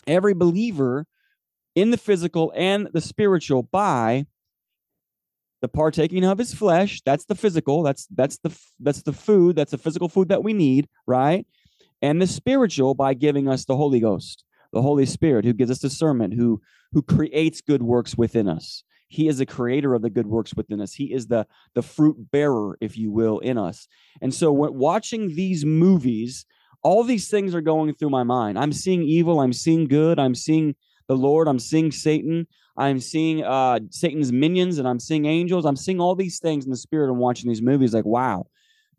every 0.06 0.35
believer 0.35 1.06
in 1.75 1.90
the 1.90 1.99
physical 1.99 2.52
and 2.56 2.88
the 2.92 3.00
spiritual 3.00 3.62
by 3.62 4.26
the 5.62 5.68
partaking 5.68 6.25
of 6.25 6.38
his 6.38 6.54
flesh. 6.54 7.00
That's 7.04 7.25
the 7.25 7.35
physical. 7.35 7.82
That's 7.82 8.06
that's 8.06 8.38
the 8.38 8.56
that's 8.80 9.02
the 9.02 9.12
food. 9.12 9.56
That's 9.56 9.73
the 9.73 9.78
physical 9.78 10.08
food 10.08 10.28
that 10.28 10.44
we 10.44 10.52
need 10.52 10.88
right? 11.06 11.46
And 12.02 12.20
the 12.20 12.26
spiritual 12.26 12.94
by 12.94 13.14
giving 13.14 13.49
us 13.49 13.64
the 13.64 13.76
holy 13.76 14.00
ghost 14.00 14.44
the 14.73 14.82
holy 14.82 15.06
spirit 15.06 15.44
who 15.44 15.52
gives 15.52 15.70
us 15.70 15.78
discernment 15.78 16.35
who 16.35 16.61
who 16.92 17.02
creates 17.02 17.61
good 17.61 17.82
works 17.82 18.16
within 18.16 18.49
us. 18.49 18.85
He 19.08 19.28
is 19.28 19.38
the 19.38 19.46
creator 19.46 19.94
of 19.94 20.02
the 20.02 20.11
good 20.11 20.26
works 20.26 20.54
within 20.54 20.80
us. 20.80 20.92
He 20.92 21.12
is 21.12 21.28
the 21.28 21.46
the 21.75 21.82
fruit 21.82 22.30
bearer 22.30 22.76
if 22.80 22.96
you 22.96 23.11
will 23.11 23.38
in 23.38 23.58
us. 23.58 23.88
And 24.20 24.35
so 24.35 24.52
watching 24.52 25.28
these 25.28 25.64
movies 25.64 26.46
all 26.87 27.02
these 27.02 27.28
things 27.28 27.52
are 27.52 27.61
going 27.61 27.93
through 27.93 28.11
my 28.11 28.23
mind. 28.23 28.57
I'm 28.57 28.73
seeing 28.73 29.02
evil, 29.02 29.40
I'm 29.40 29.52
seeing 29.52 29.88
good, 29.88 30.21
I'm 30.21 30.37
seeing 30.37 30.76
the 31.09 31.16
Lord, 31.16 31.49
I'm 31.49 31.59
seeing 31.59 31.90
Satan, 31.90 32.47
I'm 32.76 33.00
seeing 33.00 33.43
uh, 33.43 33.81
Satan's 33.90 34.31
minions, 34.31 34.78
and 34.78 34.87
I'm 34.87 35.00
seeing 35.00 35.26
angels. 35.26 35.66
I'm 35.66 35.75
seeing 35.75 36.00
all 36.00 36.14
these 36.14 36.38
things 36.38 36.64
in 36.64 36.71
the 36.71 36.76
spirit 36.76 37.11
and 37.11 37.19
watching 37.19 37.49
these 37.49 37.61
movies. 37.61 37.93
Like, 37.93 38.05
wow, 38.05 38.47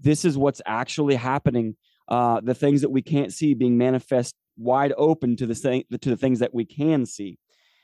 this 0.02 0.26
is 0.26 0.38
what's 0.38 0.62
actually 0.66 1.16
happening. 1.16 1.78
Uh, 2.10 2.42
the 2.44 2.54
things 2.54 2.82
that 2.82 2.90
we 2.90 3.02
can't 3.02 3.32
see 3.32 3.54
being 3.54 3.78
manifest 3.78 4.36
wide 4.58 4.94
open 4.98 5.38
to 5.38 5.46
the 5.46 5.86
to 6.02 6.10
the 6.10 6.18
things 6.18 6.40
that 6.40 6.54
we 6.54 6.66
can 6.66 7.06
see. 7.06 7.40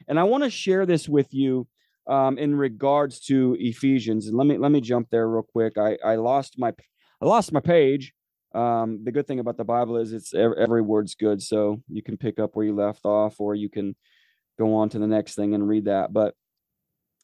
And 0.09 0.19
I 0.19 0.23
want 0.23 0.43
to 0.43 0.49
share 0.49 0.85
this 0.85 1.07
with 1.07 1.33
you 1.33 1.65
um, 2.07 2.37
in 2.37 2.55
regards 2.55 3.21
to 3.27 3.55
Ephesians. 3.57 4.27
And 4.27 4.35
let 4.35 4.47
me 4.47 4.57
let 4.57 4.73
me 4.73 4.81
jump 4.81 5.11
there 5.11 5.29
real 5.29 5.43
quick. 5.43 5.77
I 5.77 5.97
I 6.03 6.15
lost 6.15 6.55
my 6.57 6.73
I 7.21 7.25
lost 7.25 7.53
my 7.53 7.61
page 7.61 8.13
um, 8.53 9.03
the 9.03 9.11
good 9.11 9.27
thing 9.27 9.39
about 9.39 9.57
the 9.57 9.63
Bible 9.63 9.97
is 9.97 10.13
it's 10.13 10.33
every 10.33 10.81
word's 10.81 11.15
good, 11.15 11.41
so 11.41 11.81
you 11.87 12.03
can 12.03 12.17
pick 12.17 12.39
up 12.39 12.51
where 12.55 12.65
you 12.65 12.75
left 12.75 13.05
off, 13.05 13.39
or 13.39 13.55
you 13.55 13.69
can 13.69 13.95
go 14.59 14.75
on 14.75 14.89
to 14.89 14.99
the 14.99 15.07
next 15.07 15.35
thing 15.35 15.53
and 15.53 15.67
read 15.67 15.85
that. 15.85 16.13
But 16.13 16.35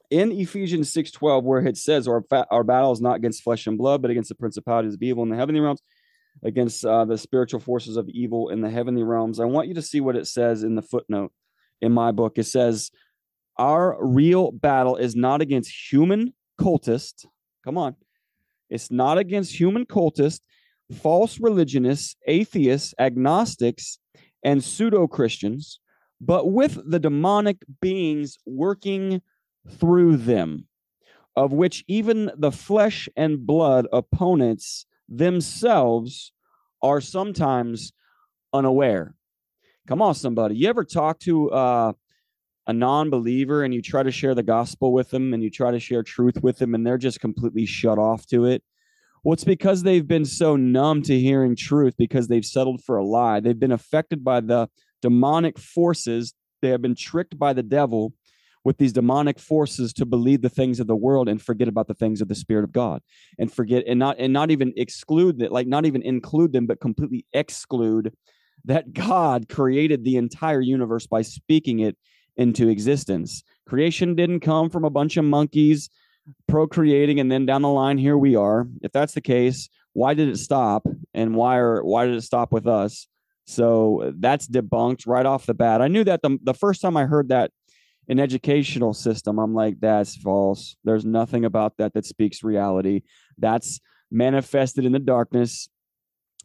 in 0.10 0.32
Ephesians 0.32 0.92
six 0.92 1.12
twelve, 1.12 1.44
where 1.44 1.60
it 1.60 1.78
says, 1.78 2.08
"Our 2.08 2.24
our 2.50 2.64
battle 2.64 2.92
is 2.92 3.02
not 3.02 3.18
against 3.18 3.44
flesh 3.44 3.68
and 3.68 3.78
blood, 3.78 4.02
but 4.02 4.12
against 4.12 4.30
the 4.30 4.36
principalities 4.36 4.96
of 4.96 5.04
evil 5.04 5.24
in 5.24 5.30
the 5.30 5.36
heavenly 5.36 5.62
realms, 5.62 5.82
against 6.44 6.84
uh, 6.84 7.06
the 7.06 7.18
spiritual 7.18 7.60
forces 7.60 7.96
of 7.96 8.10
evil 8.10 8.50
in 8.50 8.62
the 8.62 8.70
heavenly 8.70 9.04
realms." 9.04 9.40
I 9.40 9.46
want 9.46 9.68
you 9.68 9.76
to 9.76 9.82
see 9.82 10.02
what 10.02 10.16
it 10.16 10.28
says 10.28 10.64
in 10.64 10.76
the 10.76 10.82
footnote 10.82 11.32
in 11.82 11.92
my 11.92 12.12
book. 12.12 12.38
It 12.38 12.46
says, 12.46 12.90
"Our 13.58 14.04
real 14.04 14.52
battle 14.52 14.96
is 14.96 15.16
not 15.16 15.42
against 15.42 15.92
human 15.92 16.34
cultists. 16.60 17.26
Come 17.64 17.78
on." 17.78 17.96
It's 18.72 18.92
not 18.92 19.18
against 19.18 19.60
human 19.60 19.86
cultists 19.86 20.42
false 20.92 21.40
religionists, 21.40 22.16
atheists, 22.28 22.94
agnostics, 23.00 24.00
and 24.44 24.64
pseudo 24.64 25.08
Christians, 25.08 25.80
but 26.22 26.52
with 26.52 26.80
the 26.90 27.00
demonic 27.00 27.58
beings 27.82 28.38
working 28.46 29.22
through 29.68 30.18
them, 30.18 30.68
of 31.36 31.52
which 31.54 31.84
even 31.88 32.32
the 32.38 32.52
flesh 32.52 33.08
and 33.16 33.46
blood 33.46 33.88
opponents 33.92 34.86
themselves 35.08 36.32
are 36.82 37.02
sometimes 37.02 37.94
unaware. 38.54 39.16
Come 39.88 40.02
on, 40.02 40.16
somebody. 40.16 40.56
You 40.56 40.70
ever 40.70 40.84
talk 40.84 41.20
to 41.22 41.52
uh, 41.52 41.94
a 42.68 42.74
non 42.74 43.10
believer 43.10 43.64
and 43.64 43.74
you 43.74 43.82
try 43.82 44.04
to 44.04 44.12
share 44.12 44.36
the 44.36 44.44
gospel 44.44 44.94
with 44.94 45.10
them 45.10 45.34
and 45.34 45.44
you 45.44 45.50
try 45.50 45.72
to 45.72 45.80
share 45.80 46.04
truth 46.04 46.44
with 46.44 46.58
them 46.58 46.76
and 46.76 46.86
they're 46.86 46.98
just 46.98 47.20
completely 47.20 47.66
shut 47.66 47.98
off 47.98 48.26
to 48.28 48.46
it? 48.46 48.64
Well, 49.24 49.34
it's 49.34 49.44
because 49.44 49.84
they've 49.84 50.08
been 50.08 50.26
so 50.26 50.56
numb 50.56 51.02
to 51.04 51.20
hearing 51.20 51.56
truth 51.56 51.96
because 51.98 52.28
they've 52.28 52.46
settled 52.46 52.84
for 52.84 52.98
a 52.98 53.06
lie. 53.06 53.40
They've 53.40 53.60
been 53.60 53.72
affected 53.72 54.24
by 54.24 54.42
the 54.42 54.70
demonic 55.02 55.60
forces. 55.60 56.34
They 56.62 56.70
have 56.70 56.82
been 56.82 56.96
tricked 56.96 57.38
by 57.38 57.54
the 57.54 57.64
devil 57.64 58.14
with 58.64 58.78
these 58.78 58.94
demonic 58.94 59.40
forces 59.40 59.94
to 59.94 60.06
believe 60.06 60.42
the 60.42 60.50
things 60.50 60.80
of 60.80 60.88
the 60.88 60.96
world 60.96 61.30
and 61.30 61.42
forget 61.42 61.68
about 61.68 61.88
the 61.88 61.94
things 61.94 62.22
of 62.22 62.28
the 62.28 62.36
spirit 62.36 62.64
of 62.64 62.72
God 62.72 63.02
and 63.38 63.52
forget 63.52 63.84
and 63.88 64.00
not 64.00 64.18
and 64.20 64.34
not 64.34 64.52
even 64.52 64.74
exclude 64.76 65.40
that 65.40 65.52
like 65.52 65.68
not 65.68 65.86
even 65.86 66.02
include 66.02 66.52
them 66.52 66.68
but 66.68 66.82
completely 66.82 67.26
exclude 67.34 68.14
that 68.66 68.94
God 68.94 69.48
created 69.48 70.04
the 70.04 70.18
entire 70.18 70.60
universe 70.60 71.08
by 71.08 71.22
speaking 71.22 71.80
it 71.80 71.98
into 72.36 72.68
existence. 72.68 73.44
Creation 73.66 74.16
didn't 74.16 74.42
come 74.42 74.70
from 74.70 74.84
a 74.84 74.90
bunch 74.90 75.18
of 75.18 75.26
monkeys 75.26 75.90
procreating 76.48 77.20
and 77.20 77.32
then 77.32 77.46
down 77.46 77.62
the 77.62 77.70
line 77.70 77.98
here 77.98 78.18
we 78.18 78.36
are 78.36 78.68
if 78.82 78.92
that's 78.92 79.14
the 79.14 79.22
case 79.22 79.70
why 79.94 80.14
did 80.14 80.30
it 80.30 80.38
stop 80.38 80.88
and 81.14 81.36
why 81.36 81.58
are 81.58 81.84
why 81.84 82.06
did 82.06 82.16
it 82.16 82.22
stop 82.22 82.52
with 82.52 82.68
us? 82.68 83.08
So 83.46 84.14
that's 84.18 84.48
debunked 84.48 85.08
right 85.08 85.26
off 85.26 85.46
the 85.46 85.54
bat. 85.54 85.82
I 85.82 85.88
knew 85.88 86.04
that 86.04 86.22
the 86.22 86.38
the 86.44 86.54
first 86.54 86.82
time 86.82 86.96
I 86.96 87.06
heard 87.06 87.30
that 87.30 87.52
in 88.08 88.20
educational 88.20 88.94
system, 88.94 89.40
I'm 89.40 89.54
like, 89.54 89.80
that's 89.80 90.16
false. 90.16 90.76
There's 90.84 91.06
nothing 91.06 91.46
about 91.46 91.78
that 91.78 91.94
that 91.94 92.06
speaks 92.06 92.44
reality. 92.44 93.02
That's 93.38 93.80
manifested 94.12 94.86
in 94.86 94.92
the 94.92 95.00
darkness 95.00 95.70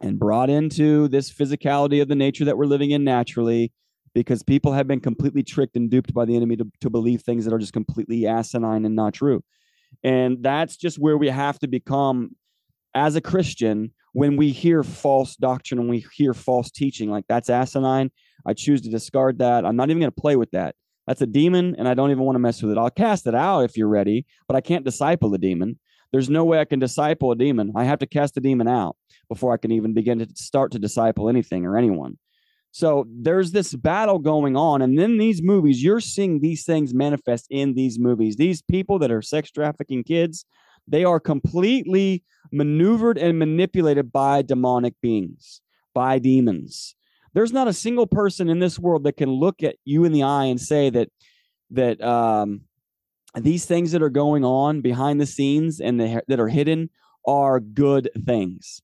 and 0.01 0.19
brought 0.19 0.51
into 0.51 1.09
this 1.09 1.33
physicality 1.33 2.03
of 2.03 2.09
the 2.09 2.15
nature 2.15 2.45
that 2.45 2.59
we're 2.59 2.67
living 2.67 2.91
in 2.91 3.05
naturally 3.05 3.73
because 4.15 4.43
people 4.43 4.73
have 4.73 4.87
been 4.87 5.01
completely 5.01 5.43
tricked 5.43 5.77
and 5.77 5.91
duped 5.91 6.13
by 6.13 6.25
the 6.25 6.37
enemy 6.37 6.57
to, 6.57 6.67
to 6.81 6.91
believe 6.91 7.23
things 7.23 7.45
that 7.45 7.55
are 7.55 7.59
just 7.59 7.73
completely 7.73 8.27
asinine 8.27 8.85
and 8.85 8.95
not 8.95 9.15
true. 9.15 9.43
And 10.03 10.43
that's 10.43 10.77
just 10.77 10.99
where 10.99 11.17
we 11.17 11.29
have 11.29 11.59
to 11.61 11.69
become 11.69 12.37
as 12.95 13.17
a 13.17 13.21
Christian 13.21 13.93
when 14.13 14.37
we 14.37 14.51
hear 14.51 14.83
false 14.83 15.37
doctrine 15.37 15.81
and 15.81 15.91
we 15.91 16.07
hear 16.15 16.35
false 16.35 16.71
teaching, 16.71 17.11
like 17.11 17.25
that's 17.29 17.51
asinine. 17.51 18.11
I 18.47 18.55
choose 18.55 18.81
to 18.83 18.91
discard 18.91 19.39
that. 19.39 19.65
I'm 19.65 19.77
not 19.77 19.91
even 19.91 20.01
going 20.01 20.13
to 20.13 20.21
play 20.21 20.37
with 20.37 20.53
that. 20.53 20.77
That's 21.07 21.21
a 21.21 21.27
demon, 21.27 21.75
and 21.77 21.87
I 21.87 21.95
don't 21.95 22.11
even 22.11 22.23
want 22.23 22.37
to 22.37 22.41
mess 22.41 22.63
with 22.63 22.73
it. 22.73 22.79
I'll 22.79 22.91
cast 22.91 23.27
it 23.27 23.35
out 23.35 23.61
if 23.61 23.77
you're 23.77 23.89
ready, 23.89 24.25
but 24.49 24.57
I 24.57 24.61
can't 24.61 24.85
disciple 24.85 25.31
the 25.31 25.39
demon. 25.39 25.79
There's 26.13 26.31
no 26.31 26.45
way 26.45 26.61
I 26.61 26.65
can 26.65 26.79
disciple 26.79 27.33
a 27.33 27.37
demon. 27.37 27.73
I 27.75 27.85
have 27.85 27.99
to 27.99 28.07
cast 28.07 28.35
the 28.35 28.41
demon 28.41 28.69
out 28.69 28.97
before 29.29 29.53
I 29.53 29.57
can 29.57 29.73
even 29.73 29.95
begin 29.95 30.21
to 30.21 30.29
start 30.35 30.71
to 30.73 30.79
disciple 30.79 31.29
anything 31.29 31.67
or 31.67 31.77
anyone. 31.77 32.19
So 32.75 33.07
there's 33.09 33.53
this 33.53 33.73
battle 33.73 34.19
going 34.19 34.57
on. 34.57 34.83
And 34.83 34.99
then 34.99 35.17
these 35.17 35.41
movies, 35.41 35.81
you're 35.81 36.01
seeing 36.01 36.41
these 36.41 36.65
things 36.65 36.93
manifest 36.93 37.47
in 37.49 37.75
these 37.75 38.01
movies. 38.01 38.35
These 38.35 38.63
people 38.63 38.99
that 38.99 39.13
are 39.13 39.23
sex 39.23 39.53
trafficking 39.53 40.03
kids, 40.03 40.45
they 40.89 41.05
are 41.05 41.21
completely 41.21 42.25
maneuvered 42.51 43.17
and 43.17 43.39
manipulated 43.39 44.11
by 44.11 44.43
demonic 44.43 44.95
beings, 45.01 45.61
by 45.95 46.19
demons. 46.19 46.97
There's 47.33 47.53
not 47.53 47.69
a 47.69 47.73
single 47.73 48.09
person 48.09 48.49
in 48.49 48.59
this 48.59 48.77
world 48.77 49.05
that 49.05 49.19
can 49.19 49.31
look 49.31 49.63
at 49.63 49.77
you 49.85 50.05
in 50.05 50.11
the 50.11 50.25
eye 50.25 50.47
and 50.47 50.61
say 50.61 50.91
that 50.91 51.11
that 51.71 52.03
um, 52.03 52.63
these 53.37 53.67
things 53.67 53.93
that 53.93 54.03
are 54.03 54.11
going 54.11 54.45
on 54.45 54.81
behind 54.81 55.21
the 55.21 55.27
scenes 55.27 55.79
and 55.81 56.01
the, 56.01 56.25
that 56.27 56.41
are 56.41 56.49
hidden 56.49 56.91
are 57.25 57.61
good 57.61 58.11
things. 58.27 58.83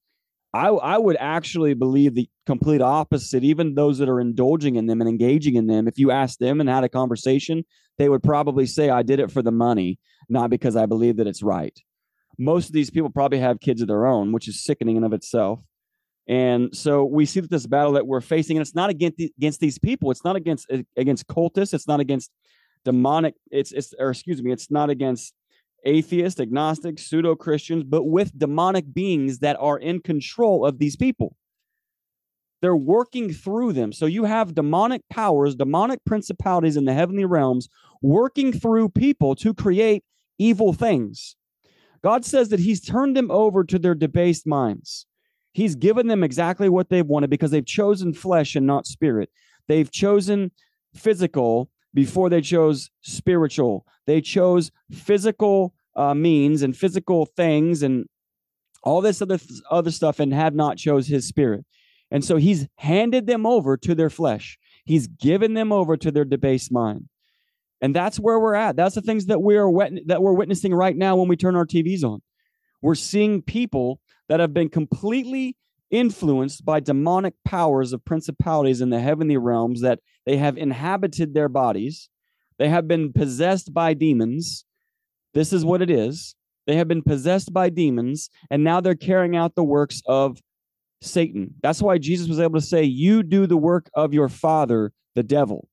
I, 0.52 0.68
I 0.68 0.98
would 0.98 1.16
actually 1.20 1.74
believe 1.74 2.14
the 2.14 2.28
complete 2.46 2.82
opposite. 2.82 3.44
Even 3.44 3.74
those 3.74 3.98
that 3.98 4.08
are 4.08 4.20
indulging 4.20 4.76
in 4.76 4.86
them 4.86 5.00
and 5.00 5.08
engaging 5.08 5.54
in 5.54 5.66
them, 5.66 5.86
if 5.86 5.98
you 5.98 6.10
asked 6.10 6.40
them 6.40 6.60
and 6.60 6.68
had 6.68 6.84
a 6.84 6.88
conversation, 6.88 7.64
they 7.98 8.08
would 8.08 8.22
probably 8.22 8.66
say, 8.66 8.90
I 8.90 9.02
did 9.02 9.20
it 9.20 9.30
for 9.30 9.42
the 9.42 9.52
money, 9.52 9.98
not 10.28 10.50
because 10.50 10.74
I 10.74 10.86
believe 10.86 11.18
that 11.18 11.26
it's 11.26 11.42
right 11.42 11.78
most 12.40 12.68
of 12.68 12.72
these 12.72 12.90
people 12.90 13.10
probably 13.10 13.38
have 13.38 13.60
kids 13.60 13.82
of 13.82 13.88
their 13.88 14.06
own, 14.06 14.32
which 14.32 14.48
is 14.48 14.64
sickening 14.64 14.96
in 14.96 15.04
of 15.04 15.12
itself. 15.12 15.60
And 16.26 16.74
so 16.74 17.04
we 17.04 17.26
see 17.26 17.40
that 17.40 17.50
this 17.50 17.66
battle 17.66 17.92
that 17.92 18.06
we're 18.06 18.22
facing, 18.22 18.56
and 18.56 18.62
it's 18.62 18.74
not 18.74 18.88
against 18.88 19.20
against 19.20 19.60
these 19.60 19.78
people. 19.78 20.10
It's 20.10 20.24
not 20.24 20.36
against 20.36 20.70
against 20.96 21.26
cultists. 21.26 21.74
It's 21.74 21.86
not 21.86 22.00
against 22.00 22.30
demonic. 22.84 23.34
It's 23.50 23.72
it's 23.72 23.92
or 23.98 24.10
excuse 24.10 24.42
me. 24.42 24.52
It's 24.52 24.70
not 24.70 24.90
against 24.90 25.34
atheists, 25.84 26.40
agnostics, 26.40 27.06
pseudo 27.06 27.34
Christians, 27.34 27.84
but 27.84 28.04
with 28.04 28.38
demonic 28.38 28.92
beings 28.92 29.38
that 29.38 29.56
are 29.60 29.78
in 29.78 30.00
control 30.00 30.64
of 30.64 30.78
these 30.78 30.96
people. 30.96 31.36
They're 32.62 32.76
working 32.76 33.32
through 33.32 33.72
them. 33.72 33.92
So 33.92 34.06
you 34.06 34.24
have 34.24 34.54
demonic 34.54 35.02
powers, 35.08 35.54
demonic 35.54 36.04
principalities 36.04 36.76
in 36.76 36.84
the 36.84 36.92
heavenly 36.92 37.24
realms 37.24 37.68
working 38.02 38.52
through 38.52 38.90
people 38.90 39.34
to 39.36 39.54
create 39.54 40.04
evil 40.38 40.72
things. 40.72 41.36
God 42.02 42.24
says 42.24 42.48
that 42.50 42.60
He's 42.60 42.80
turned 42.80 43.16
them 43.16 43.30
over 43.30 43.64
to 43.64 43.78
their 43.78 43.94
debased 43.94 44.46
minds. 44.46 45.06
He's 45.52 45.74
given 45.74 46.06
them 46.06 46.22
exactly 46.22 46.68
what 46.68 46.88
they've 46.88 47.06
wanted 47.06 47.30
because 47.30 47.50
they've 47.50 47.64
chosen 47.66 48.14
flesh 48.14 48.54
and 48.54 48.66
not 48.66 48.86
spirit. 48.86 49.30
They've 49.68 49.90
chosen 49.90 50.52
physical 50.94 51.70
before 51.92 52.28
they 52.28 52.40
chose 52.40 52.90
spiritual. 53.00 53.86
They 54.06 54.20
chose 54.20 54.70
physical 54.90 55.74
uh, 55.96 56.14
means 56.14 56.62
and 56.62 56.76
physical 56.76 57.26
things 57.26 57.82
and 57.82 58.06
all 58.82 59.00
this 59.00 59.20
other 59.20 59.38
other 59.70 59.90
stuff 59.90 60.20
and 60.20 60.32
have 60.32 60.54
not 60.54 60.78
chose 60.78 61.06
his 61.06 61.26
spirit. 61.26 61.64
And 62.10 62.24
so 62.24 62.36
he's 62.36 62.66
handed 62.76 63.26
them 63.26 63.46
over 63.46 63.76
to 63.76 63.94
their 63.94 64.10
flesh. 64.10 64.58
He's 64.84 65.06
given 65.06 65.54
them 65.54 65.72
over 65.72 65.96
to 65.96 66.10
their 66.10 66.24
debased 66.24 66.72
mind. 66.72 67.08
And 67.80 67.94
that's 67.94 68.18
where 68.18 68.38
we're 68.38 68.54
at. 68.54 68.76
That's 68.76 68.94
the 68.94 69.02
things 69.02 69.26
that 69.26 69.40
we 69.40 69.56
are 69.56 69.70
wet- 69.70 70.06
that 70.06 70.22
we're 70.22 70.34
witnessing 70.34 70.74
right 70.74 70.96
now 70.96 71.16
when 71.16 71.28
we 71.28 71.36
turn 71.36 71.56
our 71.56 71.66
TVs 71.66 72.04
on. 72.04 72.20
We're 72.82 72.94
seeing 72.94 73.42
people 73.42 74.00
that 74.28 74.40
have 74.40 74.52
been 74.52 74.68
completely 74.68 75.56
influenced 75.90 76.64
by 76.64 76.80
demonic 76.80 77.34
powers 77.44 77.92
of 77.92 78.04
principalities 78.04 78.80
in 78.80 78.90
the 78.90 79.00
heavenly 79.00 79.36
realms 79.36 79.80
that 79.80 80.00
they 80.26 80.36
have 80.36 80.56
inhabited 80.56 81.34
their 81.34 81.48
bodies. 81.48 82.08
They 82.58 82.68
have 82.68 82.86
been 82.86 83.12
possessed 83.12 83.72
by 83.72 83.94
demons. 83.94 84.64
This 85.34 85.52
is 85.52 85.64
what 85.64 85.82
it 85.82 85.90
is. 85.90 86.34
They 86.66 86.76
have 86.76 86.88
been 86.88 87.02
possessed 87.02 87.52
by 87.52 87.70
demons, 87.70 88.30
and 88.50 88.62
now 88.62 88.80
they're 88.80 88.94
carrying 88.94 89.34
out 89.34 89.54
the 89.54 89.64
works 89.64 90.02
of 90.06 90.40
Satan. 91.02 91.54
That's 91.62 91.82
why 91.82 91.98
Jesus 91.98 92.28
was 92.28 92.38
able 92.38 92.60
to 92.60 92.66
say, 92.66 92.84
You 92.84 93.22
do 93.22 93.46
the 93.46 93.56
work 93.56 93.88
of 93.94 94.12
your 94.12 94.28
father, 94.28 94.92
the 95.14 95.22
devil 95.22 95.68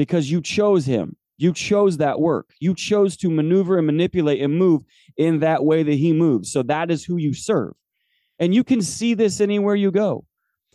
because 0.00 0.30
you 0.30 0.40
chose 0.40 0.86
him. 0.86 1.16
You 1.36 1.52
chose 1.52 1.98
that 1.98 2.20
work. 2.20 2.50
You 2.58 2.74
chose 2.74 3.16
to 3.18 3.30
maneuver 3.30 3.76
and 3.76 3.86
manipulate 3.86 4.40
and 4.40 4.58
move 4.58 4.82
in 5.16 5.40
that 5.40 5.64
way 5.64 5.82
that 5.82 5.94
he 5.94 6.14
moves. 6.14 6.50
So 6.50 6.62
that 6.64 6.90
is 6.90 7.04
who 7.04 7.18
you 7.18 7.34
serve. 7.34 7.72
And 8.40 8.54
you 8.54 8.64
can 8.64 8.82
see 8.82 9.14
this 9.14 9.40
anywhere 9.40 9.76
you 9.76 9.92
go. 9.92 10.24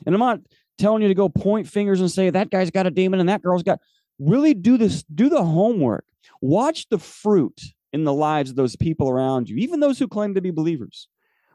And 0.05 0.15
I'm 0.15 0.19
not 0.19 0.39
telling 0.77 1.01
you 1.01 1.07
to 1.09 1.13
go 1.15 1.27
point 1.27 1.67
fingers 1.67 1.99
and 1.99 2.11
say 2.11 2.29
that 2.29 2.51
guy's 2.51 2.71
got 2.71 2.87
a 2.87 2.91
demon 2.91 3.19
and 3.19 3.29
that 3.29 3.41
girl's 3.41 3.63
got 3.63 3.79
really 4.19 4.53
do 4.53 4.77
this 4.77 5.03
do 5.03 5.27
the 5.27 5.43
homework. 5.43 6.05
Watch 6.41 6.87
the 6.89 6.99
fruit 6.99 7.59
in 7.91 8.03
the 8.03 8.13
lives 8.13 8.49
of 8.49 8.55
those 8.55 8.75
people 8.75 9.09
around 9.09 9.49
you, 9.49 9.57
even 9.57 9.79
those 9.79 9.99
who 9.99 10.07
claim 10.07 10.35
to 10.35 10.41
be 10.41 10.51
believers. 10.51 11.07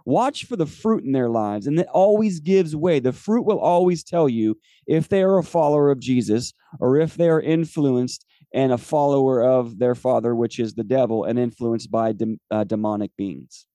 Watch 0.06 0.46
for 0.46 0.56
the 0.56 0.66
fruit 0.66 1.04
in 1.04 1.12
their 1.12 1.28
lives, 1.28 1.66
and 1.66 1.78
it 1.78 1.86
always 1.88 2.40
gives 2.40 2.74
way. 2.74 2.98
The 2.98 3.12
fruit 3.12 3.42
will 3.42 3.60
always 3.60 4.02
tell 4.02 4.28
you 4.28 4.58
if 4.86 5.08
they 5.08 5.22
are 5.22 5.38
a 5.38 5.44
follower 5.44 5.90
of 5.90 6.00
Jesus 6.00 6.54
or 6.80 6.98
if 6.98 7.16
they 7.16 7.28
are 7.28 7.40
influenced 7.40 8.24
and 8.52 8.72
a 8.72 8.78
follower 8.78 9.42
of 9.42 9.78
their 9.78 9.94
father, 9.94 10.34
which 10.34 10.58
is 10.58 10.74
the 10.74 10.84
devil, 10.84 11.24
and 11.24 11.38
influenced 11.38 11.90
by 11.90 12.12
de- 12.12 12.40
uh, 12.50 12.64
demonic 12.64 13.10
beings. 13.16 13.66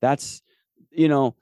That's, 0.00 0.42
you 0.90 1.08
know, 1.08 1.36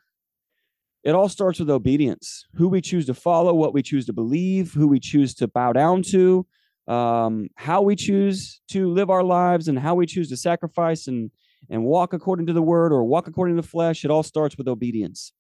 it 1.07 1.15
all 1.15 1.29
starts 1.29 1.61
with 1.61 1.71
obedience 1.71 2.47
who 2.55 2.67
we 2.67 2.81
choose 2.81 3.07
to 3.07 3.15
follow, 3.15 3.55
what 3.55 3.73
we 3.73 3.81
choose 3.81 4.07
to 4.07 4.13
believe, 4.13 4.73
who 4.73 4.89
we 4.89 4.99
choose 4.99 5.35
to 5.35 5.47
bow 5.47 5.73
down 5.73 6.03
to, 6.03 6.45
um, 6.89 7.47
how 7.55 7.81
we 7.81 7.95
choose 7.95 8.61
to 8.73 8.93
live 8.93 9.09
our 9.09 9.23
lives, 9.23 9.69
and 9.69 9.79
how 9.79 9.95
we 9.95 10.05
choose 10.05 10.29
to 10.31 10.37
sacrifice 10.37 11.07
and 11.07 11.31
and 11.71 11.85
walk 11.85 12.13
according 12.13 12.47
to 12.47 12.53
the 12.53 12.63
word 12.63 12.93
or 12.93 13.05
walk 13.05 13.29
according 13.29 13.55
to 13.55 13.63
the 13.63 13.69
flesh, 13.69 14.05
it 14.05 14.11
all 14.11 14.25
starts 14.25 14.59
with 14.59 14.67
obedience. 14.67 15.33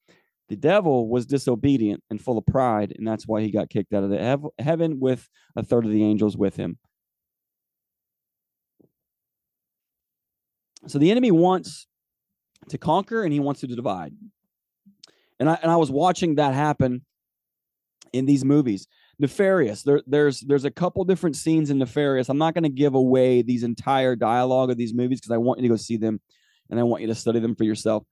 The 0.48 0.56
devil 0.56 1.08
was 1.08 1.26
disobedient 1.26 2.02
and 2.10 2.20
full 2.20 2.38
of 2.38 2.46
pride, 2.46 2.94
and 2.96 3.06
that's 3.06 3.26
why 3.26 3.42
he 3.42 3.50
got 3.50 3.68
kicked 3.68 3.92
out 3.92 4.04
of 4.04 4.10
the 4.10 4.18
hev- 4.18 4.46
heaven 4.60 5.00
with 5.00 5.28
a 5.56 5.64
third 5.64 5.84
of 5.84 5.90
the 5.90 6.04
angels 6.04 6.36
with 6.36 6.54
him. 6.54 6.78
So 10.86 11.00
the 11.00 11.10
enemy 11.10 11.32
wants 11.32 11.88
to 12.68 12.78
conquer 12.78 13.24
and 13.24 13.32
he 13.32 13.40
wants 13.40 13.60
to 13.62 13.66
divide. 13.66 14.14
And 15.38 15.50
I 15.50 15.58
and 15.62 15.70
I 15.70 15.76
was 15.76 15.90
watching 15.90 16.36
that 16.36 16.54
happen 16.54 17.04
in 18.12 18.26
these 18.26 18.44
movies. 18.44 18.86
Nefarious. 19.18 19.82
There, 19.82 20.02
there's 20.06 20.40
there's 20.40 20.64
a 20.64 20.70
couple 20.70 21.04
different 21.04 21.36
scenes 21.36 21.70
in 21.70 21.78
Nefarious. 21.78 22.28
I'm 22.28 22.38
not 22.38 22.54
going 22.54 22.64
to 22.64 22.70
give 22.70 22.94
away 22.94 23.42
these 23.42 23.62
entire 23.62 24.16
dialogue 24.16 24.70
of 24.70 24.76
these 24.76 24.94
movies 24.94 25.20
because 25.20 25.32
I 25.32 25.38
want 25.38 25.58
you 25.58 25.62
to 25.62 25.74
go 25.74 25.76
see 25.76 25.96
them 25.96 26.20
and 26.70 26.78
I 26.78 26.82
want 26.82 27.02
you 27.02 27.08
to 27.08 27.14
study 27.14 27.40
them 27.40 27.54
for 27.54 27.64
yourself. 27.64 28.04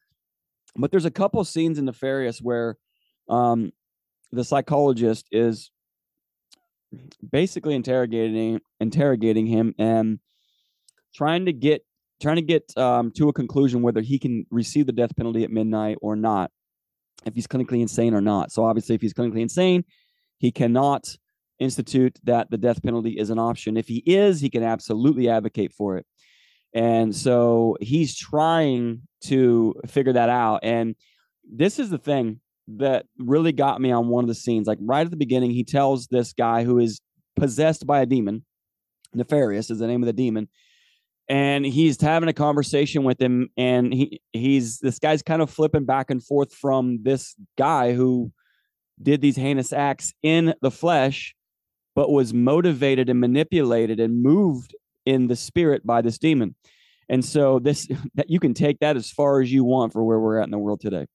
But 0.76 0.90
there's 0.90 1.04
a 1.04 1.10
couple 1.10 1.44
scenes 1.44 1.78
in 1.78 1.84
Nefarious 1.84 2.40
where 2.40 2.76
um, 3.28 3.72
the 4.32 4.44
psychologist 4.44 5.26
is 5.30 5.70
basically 7.28 7.74
interrogating 7.74 8.60
interrogating 8.80 9.46
him 9.46 9.74
and 9.78 10.20
trying 11.14 11.46
to 11.46 11.52
get 11.52 11.84
trying 12.20 12.36
to 12.36 12.42
get 12.42 12.76
um, 12.76 13.10
to 13.12 13.28
a 13.28 13.32
conclusion 13.32 13.82
whether 13.82 14.00
he 14.00 14.18
can 14.18 14.46
receive 14.50 14.86
the 14.86 14.92
death 14.92 15.14
penalty 15.16 15.44
at 15.44 15.50
midnight 15.50 15.98
or 16.00 16.16
not 16.16 16.50
if 17.26 17.34
he's 17.34 17.46
clinically 17.46 17.80
insane 17.80 18.14
or 18.14 18.20
not 18.20 18.52
so 18.52 18.64
obviously 18.64 18.94
if 18.94 19.00
he's 19.00 19.14
clinically 19.14 19.40
insane 19.40 19.84
he 20.38 20.50
cannot 20.50 21.16
institute 21.58 22.18
that 22.24 22.50
the 22.50 22.58
death 22.58 22.82
penalty 22.82 23.10
is 23.10 23.30
an 23.30 23.38
option. 23.38 23.76
If 23.76 23.88
he 23.88 24.02
is, 24.06 24.40
he 24.40 24.50
can 24.50 24.62
absolutely 24.62 25.28
advocate 25.28 25.72
for 25.72 25.96
it. 25.96 26.06
And 26.74 27.14
so 27.14 27.76
he's 27.80 28.16
trying 28.16 29.02
to 29.24 29.74
figure 29.86 30.12
that 30.12 30.28
out. 30.28 30.60
And 30.62 30.96
this 31.48 31.78
is 31.78 31.90
the 31.90 31.98
thing 31.98 32.40
that 32.66 33.06
really 33.18 33.52
got 33.52 33.80
me 33.80 33.92
on 33.92 34.08
one 34.08 34.24
of 34.24 34.28
the 34.28 34.34
scenes. 34.34 34.66
Like 34.66 34.78
right 34.80 35.04
at 35.04 35.10
the 35.10 35.16
beginning, 35.16 35.50
he 35.50 35.64
tells 35.64 36.06
this 36.06 36.32
guy 36.32 36.64
who 36.64 36.78
is 36.78 37.00
possessed 37.36 37.86
by 37.86 38.00
a 38.00 38.06
demon, 38.06 38.44
Nefarious 39.14 39.70
is 39.70 39.78
the 39.78 39.86
name 39.86 40.02
of 40.02 40.06
the 40.06 40.12
demon. 40.12 40.48
And 41.28 41.64
he's 41.64 42.00
having 42.00 42.28
a 42.28 42.34
conversation 42.34 43.04
with 43.04 43.20
him 43.20 43.48
and 43.56 43.94
he 43.94 44.20
he's 44.32 44.78
this 44.80 44.98
guy's 44.98 45.22
kind 45.22 45.40
of 45.40 45.50
flipping 45.50 45.84
back 45.84 46.10
and 46.10 46.22
forth 46.22 46.52
from 46.52 47.02
this 47.02 47.34
guy 47.56 47.94
who 47.94 48.30
did 49.02 49.20
these 49.20 49.36
heinous 49.36 49.72
acts 49.72 50.12
in 50.22 50.54
the 50.60 50.70
flesh 50.70 51.34
but 51.94 52.10
was 52.10 52.34
motivated 52.34 53.08
and 53.08 53.20
manipulated 53.20 54.00
and 54.00 54.22
moved 54.22 54.74
in 55.06 55.28
the 55.28 55.36
spirit 55.36 55.86
by 55.86 56.02
this 56.02 56.18
demon. 56.18 56.54
And 57.08 57.24
so 57.24 57.58
this 57.58 57.88
that 58.14 58.28
you 58.30 58.40
can 58.40 58.54
take 58.54 58.80
that 58.80 58.96
as 58.96 59.10
far 59.10 59.40
as 59.40 59.52
you 59.52 59.64
want 59.64 59.92
for 59.92 60.04
where 60.04 60.18
we're 60.18 60.38
at 60.38 60.44
in 60.44 60.50
the 60.50 60.58
world 60.58 60.80
today 60.80 61.06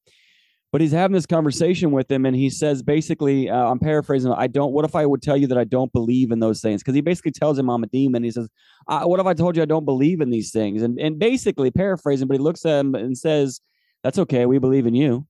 but 0.71 0.82
he's 0.82 0.91
having 0.91 1.13
this 1.13 1.25
conversation 1.25 1.91
with 1.91 2.12
him 2.12 2.25
and 2.25 2.36
he 2.36 2.49
says 2.49 2.84
basically 2.84 3.49
uh, 3.49 3.65
i'm 3.65 3.79
paraphrasing 3.79 4.32
i 4.34 4.47
don't 4.47 4.71
what 4.71 4.86
if 4.86 4.95
i 4.95 5.05
would 5.05 5.21
tell 5.21 5.38
you 5.38 5.47
that 5.47 5.58
i 5.58 5.63
don't 5.63 5.91
believe 5.93 6.32
in 6.32 6.39
those 6.39 6.62
things? 6.62 6.82
Because 6.82 6.95
he 6.95 7.01
basically 7.01 7.32
tells 7.32 7.58
him 7.58 7.69
i'm 7.69 7.84
a 7.84 7.88
demon. 7.88 8.23
He 8.23 8.32
says 8.32 8.49
what 8.88 9.19
if 9.19 9.25
i 9.25 9.34
told 9.34 9.55
you 9.55 9.63
i 9.63 9.65
don't 9.65 9.86
believe 9.86 10.21
in 10.21 10.29
these 10.29 10.51
things? 10.51 10.82
And, 10.82 10.99
and 10.99 11.19
basically 11.19 11.71
paraphrasing 11.71 12.27
but 12.27 12.36
he 12.36 12.39
looks 12.39 12.65
at 12.65 12.79
him 12.79 12.95
and 12.95 13.17
says 13.17 13.62
that's 14.03 14.19
okay 14.19 14.45
we 14.45 14.60
believe 14.60 14.86
in 14.86 14.95
you. 14.95 15.27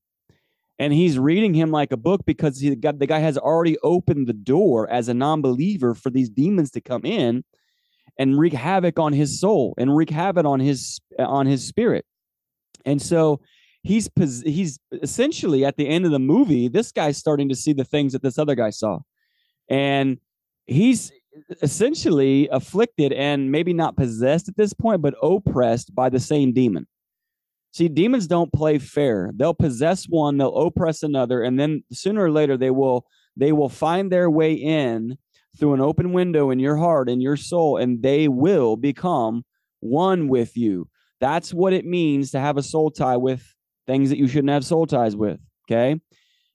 And 0.77 0.93
he's 0.93 1.19
reading 1.19 1.53
him 1.53 1.71
like 1.71 1.91
a 1.91 1.97
book 1.97 2.21
because 2.25 2.59
he 2.59 2.73
got 2.75 2.99
the 2.99 3.07
guy 3.07 3.19
has 3.19 3.37
already 3.37 3.77
opened 3.83 4.27
the 4.27 4.33
door 4.33 4.89
as 4.89 5.09
a 5.09 5.13
non-believer 5.13 5.93
for 5.93 6.09
these 6.09 6.29
demons 6.29 6.71
to 6.71 6.81
come 6.81 7.05
in 7.05 7.43
and 8.17 8.39
wreak 8.39 8.53
havoc 8.53 8.97
on 8.97 9.11
his 9.11 9.39
soul 9.39 9.73
and 9.77 9.95
wreak 9.95 10.09
havoc 10.09 10.45
on 10.45 10.61
his 10.61 10.99
on 11.17 11.47
his 11.47 11.65
spirit. 11.65 12.05
And 12.85 13.01
so 13.01 13.41
he's 13.83 14.09
he's 14.43 14.79
essentially 14.91 15.65
at 15.65 15.77
the 15.77 15.87
end 15.87 16.05
of 16.05 16.11
the 16.11 16.19
movie 16.19 16.67
this 16.67 16.91
guy's 16.91 17.17
starting 17.17 17.49
to 17.49 17.55
see 17.55 17.73
the 17.73 17.85
things 17.85 18.13
that 18.13 18.21
this 18.21 18.37
other 18.37 18.55
guy 18.55 18.69
saw. 18.69 18.99
And 19.69 20.19
he's 20.65 21.11
essentially 21.61 22.49
afflicted 22.51 23.13
and 23.13 23.51
maybe 23.51 23.71
not 23.73 23.95
possessed 23.95 24.49
at 24.49 24.57
this 24.57 24.73
point 24.73 25.01
but 25.01 25.15
oppressed 25.21 25.93
by 25.95 26.09
the 26.09 26.19
same 26.19 26.53
demon. 26.53 26.87
See 27.71 27.87
demons 27.87 28.27
don't 28.27 28.51
play 28.51 28.79
fair. 28.79 29.31
They'll 29.35 29.53
possess 29.53 30.05
one 30.05 30.37
they'll 30.37 30.55
oppress 30.55 31.03
another 31.03 31.41
and 31.43 31.59
then 31.59 31.83
sooner 31.91 32.23
or 32.23 32.31
later 32.31 32.57
they 32.57 32.71
will 32.71 33.05
they 33.37 33.51
will 33.53 33.69
find 33.69 34.11
their 34.11 34.29
way 34.29 34.53
in 34.53 35.17
through 35.57 35.73
an 35.73 35.81
open 35.81 36.13
window 36.13 36.49
in 36.51 36.59
your 36.59 36.77
heart 36.77 37.09
and 37.09 37.21
your 37.21 37.37
soul 37.37 37.77
and 37.77 38.01
they 38.01 38.27
will 38.27 38.75
become 38.75 39.45
one 39.79 40.27
with 40.27 40.57
you. 40.57 40.89
That's 41.21 41.53
what 41.53 41.73
it 41.73 41.85
means 41.85 42.31
to 42.31 42.39
have 42.39 42.57
a 42.57 42.63
soul 42.63 42.91
tie 42.91 43.17
with 43.17 43.55
things 43.89 44.09
that 44.09 44.19
you 44.19 44.27
shouldn't 44.27 44.51
have 44.51 44.63
soul 44.63 44.85
ties 44.85 45.15
with. 45.15 45.39
Okay. 45.65 45.99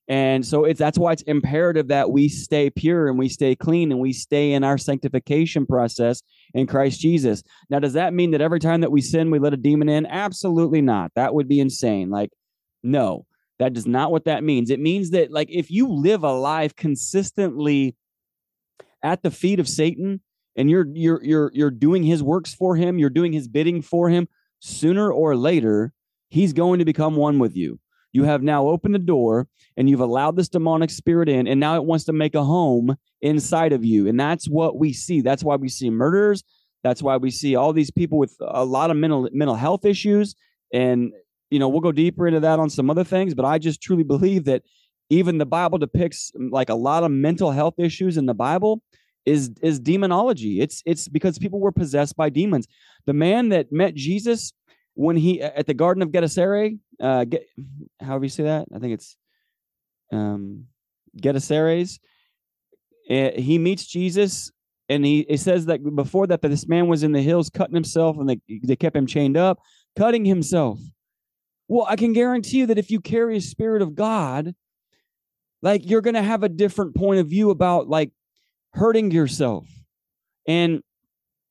And 0.06 0.44
so 0.44 0.64
it's 0.64 0.78
that's 0.78 0.98
why 0.98 1.12
it's 1.12 1.22
imperative 1.22 1.88
that 1.88 2.10
we 2.10 2.28
stay 2.28 2.70
pure 2.70 3.08
and 3.08 3.18
we 3.18 3.28
stay 3.28 3.56
clean 3.56 3.90
and 3.90 4.00
we 4.00 4.12
stay 4.12 4.52
in 4.52 4.62
our 4.62 4.76
sanctification 4.76 5.66
process 5.66 6.22
in 6.52 6.66
Christ 6.66 7.00
Jesus. 7.00 7.42
Now, 7.70 7.78
does 7.78 7.94
that 7.94 8.12
mean 8.12 8.30
that 8.32 8.42
every 8.42 8.60
time 8.60 8.82
that 8.82 8.92
we 8.92 9.00
sin, 9.00 9.30
we 9.30 9.38
let 9.38 9.54
a 9.54 9.56
demon 9.56 9.88
in? 9.88 10.06
Absolutely 10.06 10.82
not. 10.82 11.10
That 11.16 11.34
would 11.34 11.48
be 11.48 11.58
insane. 11.58 12.10
Like, 12.10 12.30
no, 12.82 13.24
that 13.58 13.72
does 13.72 13.86
not 13.86 14.12
what 14.12 14.26
that 14.26 14.44
means. 14.44 14.68
It 14.68 14.78
means 14.78 15.10
that, 15.10 15.32
like, 15.32 15.48
if 15.50 15.70
you 15.70 15.88
live 15.88 16.22
a 16.22 16.32
life 16.32 16.76
consistently 16.76 17.96
at 19.02 19.22
the 19.22 19.30
feet 19.30 19.58
of 19.58 19.68
Satan 19.68 20.20
and 20.54 20.68
you're 20.68 20.86
you're 20.92 21.24
you're 21.24 21.50
you're 21.54 21.70
doing 21.70 22.02
his 22.02 22.22
works 22.22 22.54
for 22.54 22.76
him, 22.76 22.98
you're 22.98 23.08
doing 23.08 23.32
his 23.32 23.48
bidding 23.48 23.80
for 23.80 24.10
him, 24.10 24.28
sooner 24.60 25.10
or 25.10 25.34
later, 25.34 25.93
He's 26.34 26.52
going 26.52 26.80
to 26.80 26.84
become 26.84 27.14
one 27.14 27.38
with 27.38 27.54
you. 27.54 27.78
You 28.10 28.24
have 28.24 28.42
now 28.42 28.66
opened 28.66 28.92
the 28.92 28.98
door 28.98 29.46
and 29.76 29.88
you've 29.88 30.00
allowed 30.00 30.34
this 30.34 30.48
demonic 30.48 30.90
spirit 30.90 31.28
in, 31.28 31.46
and 31.46 31.60
now 31.60 31.76
it 31.76 31.84
wants 31.84 32.04
to 32.06 32.12
make 32.12 32.34
a 32.34 32.42
home 32.42 32.96
inside 33.22 33.72
of 33.72 33.84
you. 33.84 34.08
And 34.08 34.18
that's 34.18 34.48
what 34.48 34.76
we 34.76 34.92
see. 34.92 35.20
That's 35.20 35.44
why 35.44 35.54
we 35.54 35.68
see 35.68 35.90
murders. 35.90 36.42
That's 36.82 37.04
why 37.04 37.18
we 37.18 37.30
see 37.30 37.54
all 37.54 37.72
these 37.72 37.92
people 37.92 38.18
with 38.18 38.34
a 38.40 38.64
lot 38.64 38.90
of 38.90 38.96
mental 38.96 39.28
mental 39.32 39.54
health 39.54 39.84
issues. 39.84 40.34
And 40.72 41.12
you 41.50 41.60
know, 41.60 41.68
we'll 41.68 41.80
go 41.80 41.92
deeper 41.92 42.26
into 42.26 42.40
that 42.40 42.58
on 42.58 42.68
some 42.68 42.90
other 42.90 43.04
things, 43.04 43.32
but 43.32 43.44
I 43.44 43.58
just 43.58 43.80
truly 43.80 44.02
believe 44.02 44.44
that 44.46 44.64
even 45.10 45.38
the 45.38 45.46
Bible 45.46 45.78
depicts 45.78 46.32
mm, 46.36 46.50
like 46.50 46.68
a 46.68 46.74
lot 46.74 47.04
of 47.04 47.12
mental 47.12 47.52
health 47.52 47.74
issues 47.78 48.16
in 48.16 48.26
the 48.26 48.34
Bible 48.34 48.82
is 49.24 49.52
is 49.62 49.78
demonology. 49.78 50.60
It's 50.60 50.82
it's 50.84 51.06
because 51.06 51.38
people 51.38 51.60
were 51.60 51.70
possessed 51.70 52.16
by 52.16 52.28
demons. 52.28 52.66
The 53.06 53.12
man 53.12 53.50
that 53.50 53.70
met 53.70 53.94
Jesus 53.94 54.52
when 54.94 55.16
he 55.16 55.42
at 55.42 55.66
the 55.66 55.74
Garden 55.74 56.02
of 56.02 56.12
Gennesaret, 56.12 56.74
uh, 57.00 57.24
get, 57.24 57.46
however 58.00 58.24
you 58.24 58.30
say 58.30 58.44
that, 58.44 58.66
I 58.74 58.78
think 58.78 58.94
it's 58.94 59.16
um, 60.12 60.66
Gennesaret. 61.20 61.98
Eh, 63.10 63.40
he 63.40 63.58
meets 63.58 63.86
Jesus, 63.86 64.50
and 64.88 65.04
he 65.04 65.20
it 65.20 65.40
says 65.40 65.66
that 65.66 65.80
before 65.94 66.26
that, 66.28 66.42
that 66.42 66.48
this 66.48 66.66
man 66.66 66.88
was 66.88 67.02
in 67.02 67.12
the 67.12 67.22
hills 67.22 67.50
cutting 67.50 67.74
himself, 67.74 68.16
and 68.18 68.28
they 68.28 68.40
they 68.62 68.76
kept 68.76 68.96
him 68.96 69.06
chained 69.06 69.36
up, 69.36 69.58
cutting 69.96 70.24
himself. 70.24 70.78
Well, 71.68 71.86
I 71.88 71.96
can 71.96 72.12
guarantee 72.12 72.58
you 72.58 72.66
that 72.66 72.78
if 72.78 72.90
you 72.90 73.00
carry 73.00 73.36
a 73.36 73.40
spirit 73.40 73.82
of 73.82 73.94
God, 73.94 74.54
like 75.62 75.88
you're 75.88 76.02
going 76.02 76.14
to 76.14 76.22
have 76.22 76.42
a 76.42 76.48
different 76.48 76.94
point 76.94 77.20
of 77.20 77.28
view 77.28 77.50
about 77.50 77.88
like 77.88 78.12
hurting 78.74 79.10
yourself. 79.10 79.66
And 80.46 80.82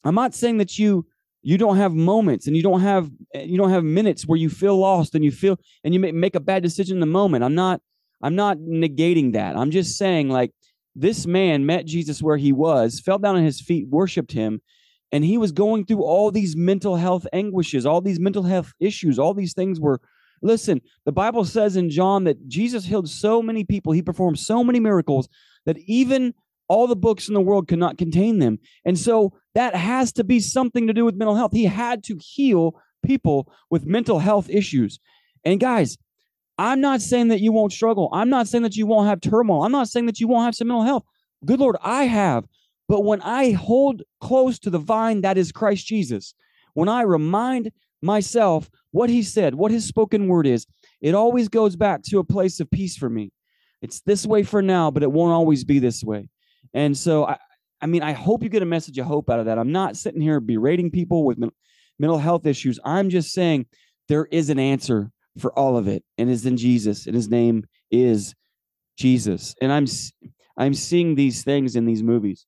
I'm 0.03 0.15
not 0.15 0.35
saying 0.35 0.59
that 0.59 0.77
you 0.77 1.07
you 1.43 1.57
don't 1.57 1.77
have 1.77 1.93
moments 1.93 2.47
and 2.47 2.55
you 2.55 2.63
don't 2.63 2.81
have 2.81 3.11
you 3.35 3.57
don't 3.57 3.69
have 3.69 3.83
minutes 3.83 4.23
where 4.23 4.39
you 4.39 4.49
feel 4.49 4.77
lost 4.77 5.13
and 5.13 5.23
you 5.23 5.31
feel 5.31 5.59
and 5.83 5.93
you 5.93 5.99
make 5.99 6.35
a 6.35 6.39
bad 6.39 6.63
decision 6.63 6.97
in 6.97 7.01
the 7.01 7.05
moment. 7.05 7.43
I'm 7.43 7.53
not 7.53 7.81
i'm 8.23 8.35
not 8.35 8.57
negating 8.57 9.33
that. 9.33 9.55
I'm 9.55 9.69
just 9.69 9.97
saying 9.97 10.29
like 10.29 10.51
this 10.95 11.25
man 11.25 11.65
met 11.65 11.85
jesus 11.85 12.21
where 12.21 12.37
he 12.37 12.51
was 12.53 12.99
fell 12.99 13.19
down 13.19 13.35
on 13.35 13.43
his 13.43 13.59
feet 13.59 13.87
worshiped 13.89 14.31
him 14.31 14.61
and 15.11 15.25
he 15.25 15.37
was 15.37 15.51
going 15.51 15.85
through 15.85 16.03
all 16.03 16.31
these 16.31 16.55
mental 16.55 16.95
health 16.95 17.25
anguishes 17.33 17.85
all 17.85 17.99
these 17.99 18.19
mental 18.19 18.43
health 18.43 18.73
issues 18.79 19.17
all 19.17 19.33
these 19.33 19.53
things 19.53 19.79
were 19.79 19.99
listen 20.43 20.79
the 21.05 21.11
bible 21.11 21.43
says 21.45 21.75
in 21.75 21.89
john 21.89 22.25
that 22.25 22.47
jesus 22.47 22.85
healed 22.85 23.09
so 23.09 23.41
many 23.41 23.63
people. 23.63 23.91
He 23.91 24.03
performed 24.03 24.37
so 24.37 24.63
many 24.63 24.79
miracles 24.79 25.27
that 25.65 25.79
even 25.79 26.35
all 26.67 26.87
the 26.87 26.95
books 26.95 27.27
in 27.27 27.33
the 27.33 27.41
world 27.41 27.67
could 27.67 27.79
not 27.79 27.97
contain 27.97 28.39
them. 28.39 28.59
And 28.85 28.97
so 28.97 29.33
that 29.55 29.75
has 29.75 30.11
to 30.13 30.23
be 30.23 30.39
something 30.39 30.87
to 30.87 30.93
do 30.93 31.05
with 31.05 31.15
mental 31.15 31.35
health. 31.35 31.51
He 31.51 31.65
had 31.65 32.03
to 32.05 32.17
heal 32.19 32.75
people 33.03 33.51
with 33.69 33.85
mental 33.85 34.19
health 34.19 34.49
issues. 34.49 34.99
And 35.43 35.59
guys, 35.59 35.97
I'm 36.57 36.81
not 36.81 37.01
saying 37.01 37.29
that 37.29 37.41
you 37.41 37.51
won't 37.51 37.73
struggle. 37.73 38.09
I'm 38.13 38.29
not 38.29 38.47
saying 38.47 38.63
that 38.63 38.75
you 38.75 38.85
won't 38.85 39.07
have 39.07 39.21
turmoil. 39.21 39.63
I'm 39.63 39.71
not 39.71 39.89
saying 39.89 40.05
that 40.05 40.19
you 40.19 40.27
won't 40.27 40.45
have 40.45 40.55
some 40.55 40.67
mental 40.67 40.83
health. 40.83 41.03
Good 41.45 41.59
Lord, 41.59 41.77
I 41.81 42.03
have. 42.03 42.45
But 42.87 43.01
when 43.01 43.21
I 43.21 43.51
hold 43.51 44.03
close 44.21 44.59
to 44.59 44.69
the 44.69 44.79
vine 44.79 45.21
that 45.21 45.37
is 45.37 45.51
Christ 45.51 45.87
Jesus, 45.87 46.35
when 46.73 46.89
I 46.89 47.01
remind 47.01 47.71
myself 48.01 48.69
what 48.91 49.09
he 49.09 49.23
said, 49.23 49.55
what 49.55 49.71
his 49.71 49.85
spoken 49.85 50.27
word 50.27 50.45
is, 50.45 50.67
it 51.01 51.15
always 51.15 51.49
goes 51.49 51.75
back 51.75 52.03
to 52.03 52.19
a 52.19 52.23
place 52.23 52.59
of 52.59 52.69
peace 52.69 52.95
for 52.95 53.09
me. 53.09 53.31
It's 53.81 54.01
this 54.01 54.25
way 54.25 54.43
for 54.43 54.61
now, 54.61 54.91
but 54.91 55.03
it 55.03 55.11
won't 55.11 55.33
always 55.33 55.63
be 55.63 55.79
this 55.79 56.03
way. 56.03 56.29
And 56.73 56.97
so, 56.97 57.25
I, 57.25 57.37
I 57.83 57.85
mean, 57.85 58.01
I 58.01 58.13
hope 58.13 58.43
you 58.43 58.49
get 58.49 58.61
a 58.61 58.65
message 58.65 58.97
of 58.97 59.05
hope 59.05 59.29
out 59.29 59.41
of 59.41 59.45
that. 59.47 59.59
I'm 59.59 59.73
not 59.73 59.97
sitting 59.97 60.21
here 60.21 60.39
berating 60.39 60.89
people 60.89 61.25
with 61.25 61.37
mental 61.99 62.17
health 62.17 62.45
issues. 62.45 62.79
I'm 62.85 63.09
just 63.09 63.33
saying 63.33 63.65
there 64.07 64.25
is 64.31 64.49
an 64.49 64.57
answer 64.57 65.11
for 65.37 65.51
all 65.59 65.75
of 65.75 65.89
it, 65.89 66.01
and 66.17 66.29
it's 66.29 66.45
in 66.45 66.55
Jesus, 66.55 67.07
and 67.07 67.15
His 67.15 67.27
name 67.27 67.65
is 67.91 68.35
Jesus. 68.97 69.53
And 69.61 69.69
I'm 69.69 69.85
I'm 70.55 70.73
seeing 70.73 71.15
these 71.15 71.43
things 71.43 71.75
in 71.75 71.85
these 71.85 72.01
movies. 72.01 72.45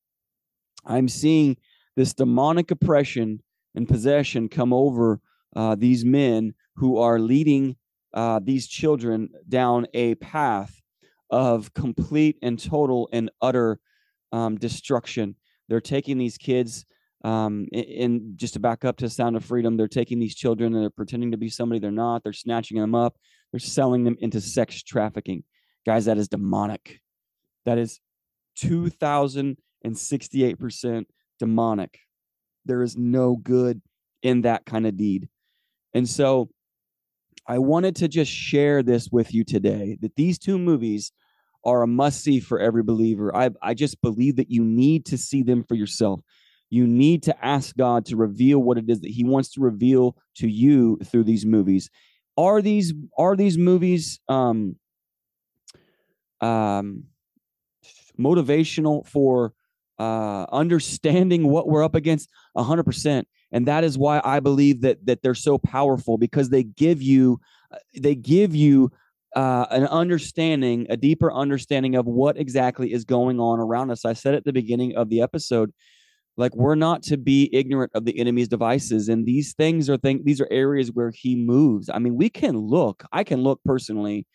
I'm 0.85 1.09
seeing 1.09 1.57
this 1.97 2.13
demonic 2.13 2.71
oppression 2.71 3.41
and 3.75 3.89
possession 3.89 4.47
come 4.47 4.71
over 4.71 5.19
uh, 5.53 5.75
these 5.75 6.05
men 6.05 6.53
who 6.77 6.97
are 6.97 7.19
leading 7.19 7.75
uh, 8.13 8.39
these 8.41 8.67
children 8.67 9.27
down 9.49 9.85
a 9.93 10.15
path 10.15 10.81
of 11.29 11.73
complete 11.73 12.37
and 12.41 12.57
total 12.57 13.09
and 13.11 13.29
utter 13.41 13.79
um, 14.31 14.57
destruction. 14.57 15.35
They're 15.67 15.81
taking 15.81 16.17
these 16.17 16.37
kids, 16.37 16.85
um, 17.23 17.67
in, 17.71 18.33
just 18.35 18.53
to 18.53 18.59
back 18.59 18.85
up 18.85 18.97
to 18.97 19.09
Sound 19.09 19.35
of 19.35 19.43
Freedom, 19.43 19.77
they're 19.77 19.87
taking 19.87 20.19
these 20.19 20.35
children 20.35 20.73
and 20.73 20.83
they're 20.83 20.89
pretending 20.89 21.31
to 21.31 21.37
be 21.37 21.49
somebody 21.49 21.79
they're 21.79 21.91
not. 21.91 22.23
They're 22.23 22.33
snatching 22.33 22.79
them 22.79 22.95
up. 22.95 23.17
They're 23.51 23.59
selling 23.59 24.03
them 24.03 24.17
into 24.19 24.41
sex 24.41 24.81
trafficking. 24.83 25.43
Guys, 25.85 26.05
that 26.05 26.17
is 26.17 26.27
demonic. 26.27 26.99
That 27.65 27.77
is 27.77 27.99
2,068% 28.59 31.05
demonic. 31.39 31.99
There 32.65 32.81
is 32.81 32.97
no 32.97 33.35
good 33.35 33.81
in 34.23 34.41
that 34.41 34.65
kind 34.65 34.87
of 34.87 34.97
deed. 34.97 35.29
And 35.93 36.09
so 36.09 36.49
I 37.47 37.59
wanted 37.59 37.95
to 37.97 38.07
just 38.07 38.31
share 38.31 38.81
this 38.81 39.09
with 39.11 39.31
you 39.33 39.43
today 39.43 39.97
that 40.01 40.15
these 40.15 40.39
two 40.39 40.57
movies 40.57 41.11
are 41.65 41.81
a 41.81 41.87
must 41.87 42.23
see 42.23 42.39
for 42.39 42.59
every 42.59 42.83
believer. 42.83 43.35
I, 43.35 43.49
I 43.61 43.73
just 43.73 44.01
believe 44.01 44.35
that 44.37 44.51
you 44.51 44.63
need 44.63 45.05
to 45.07 45.17
see 45.17 45.43
them 45.43 45.63
for 45.63 45.75
yourself. 45.75 46.21
You 46.69 46.87
need 46.87 47.23
to 47.23 47.45
ask 47.45 47.75
God 47.75 48.05
to 48.07 48.15
reveal 48.15 48.59
what 48.59 48.77
it 48.77 48.89
is 48.89 49.01
that 49.01 49.11
He 49.11 49.23
wants 49.23 49.51
to 49.53 49.61
reveal 49.61 50.17
to 50.35 50.47
you 50.47 50.99
through 51.05 51.23
these 51.23 51.45
movies. 51.45 51.89
Are 52.37 52.61
these 52.61 52.93
are 53.17 53.35
these 53.35 53.57
movies 53.57 54.19
um, 54.27 54.75
um, 56.41 57.05
motivational 58.19 59.07
for 59.07 59.53
uh, 59.97 60.45
understanding 60.51 61.47
what 61.47 61.67
we're 61.67 61.83
up 61.83 61.95
against 61.95 62.29
A 62.55 62.63
100% 62.63 63.25
and 63.55 63.67
that 63.67 63.83
is 63.83 63.97
why 63.97 64.21
i 64.23 64.39
believe 64.39 64.81
that 64.81 65.03
that 65.05 65.21
they're 65.21 65.33
so 65.33 65.57
powerful 65.57 66.17
because 66.17 66.49
they 66.49 66.63
give 66.63 67.01
you 67.01 67.39
uh, 67.71 67.77
they 67.97 68.13
give 68.13 68.55
you 68.55 68.91
uh, 69.35 69.65
an 69.69 69.85
understanding 69.87 70.87
a 70.89 70.97
deeper 70.97 71.31
understanding 71.31 71.95
of 71.95 72.05
what 72.05 72.37
exactly 72.37 72.93
is 72.93 73.03
going 73.03 73.39
on 73.39 73.59
around 73.59 73.91
us. 73.91 74.05
I 74.05 74.13
said 74.13 74.33
at 74.33 74.45
the 74.45 74.53
beginning 74.53 74.95
of 74.95 75.09
the 75.09 75.21
episode 75.21 75.71
like 76.37 76.55
we're 76.55 76.75
not 76.75 77.01
to 77.03 77.17
be 77.17 77.49
ignorant 77.53 77.91
of 77.95 78.05
the 78.05 78.19
enemy's 78.19 78.47
devices 78.47 79.07
and 79.07 79.25
these 79.25 79.53
things 79.53 79.89
are 79.89 79.97
things 79.97 80.21
these 80.23 80.41
are 80.41 80.47
areas 80.51 80.91
where 80.91 81.11
he 81.11 81.35
moves. 81.35 81.89
I 81.89 81.99
mean 81.99 82.15
we 82.15 82.29
can 82.29 82.57
look 82.57 83.03
i 83.11 83.23
can 83.23 83.41
look 83.41 83.59
personally 83.65 84.25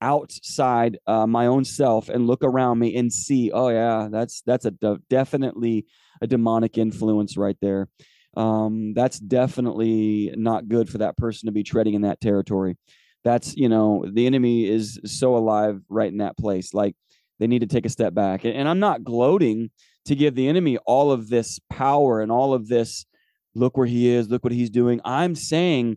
outside 0.00 0.98
uh, 1.06 1.26
my 1.28 1.46
own 1.46 1.64
self 1.64 2.08
and 2.08 2.26
look 2.26 2.42
around 2.42 2.80
me 2.80 2.96
and 2.96 3.12
see 3.12 3.52
oh 3.52 3.68
yeah 3.68 4.08
that's 4.10 4.42
that's 4.42 4.64
a 4.64 4.72
de- 4.72 4.98
definitely 5.08 5.86
a 6.20 6.26
demonic 6.26 6.78
influence 6.78 7.36
right 7.36 7.56
there. 7.60 7.88
Um, 8.34 8.94
that's 8.94 9.18
definitely 9.18 10.32
not 10.36 10.68
good 10.68 10.88
for 10.88 10.98
that 10.98 11.18
person 11.18 11.46
to 11.46 11.52
be 11.52 11.62
treading 11.62 11.94
in 11.94 12.02
that 12.02 12.20
territory 12.20 12.78
that's 13.24 13.56
you 13.56 13.68
know 13.68 14.04
the 14.12 14.26
enemy 14.26 14.66
is 14.66 15.00
so 15.04 15.36
alive 15.36 15.80
right 15.88 16.10
in 16.10 16.18
that 16.18 16.36
place 16.36 16.74
like 16.74 16.94
they 17.38 17.46
need 17.46 17.60
to 17.60 17.66
take 17.66 17.86
a 17.86 17.90
step 17.90 18.14
back 18.14 18.44
and, 18.44 18.54
and 18.54 18.68
i'm 18.68 18.80
not 18.80 19.04
gloating 19.04 19.70
to 20.04 20.16
give 20.16 20.34
the 20.34 20.48
enemy 20.48 20.76
all 20.78 21.12
of 21.12 21.28
this 21.28 21.58
power 21.70 22.20
and 22.20 22.32
all 22.32 22.54
of 22.54 22.68
this 22.68 23.06
look 23.54 23.76
where 23.76 23.86
he 23.86 24.08
is 24.08 24.28
look 24.28 24.44
what 24.44 24.52
he's 24.52 24.70
doing 24.70 25.00
i'm 25.04 25.34
saying 25.34 25.96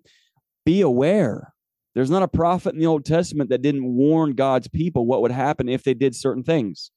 be 0.65 0.81
aware 0.81 1.53
there's 1.95 2.11
not 2.11 2.23
a 2.23 2.27
prophet 2.27 2.73
in 2.73 2.79
the 2.79 2.85
Old 2.85 3.05
Testament 3.05 3.49
that 3.49 3.61
didn't 3.61 3.85
warn 3.95 4.33
God's 4.33 4.67
people 4.67 5.05
what 5.05 5.21
would 5.21 5.31
happen 5.31 5.69
if 5.69 5.83
they 5.83 5.93
did 5.93 6.13
certain 6.13 6.43
things. 6.43 6.91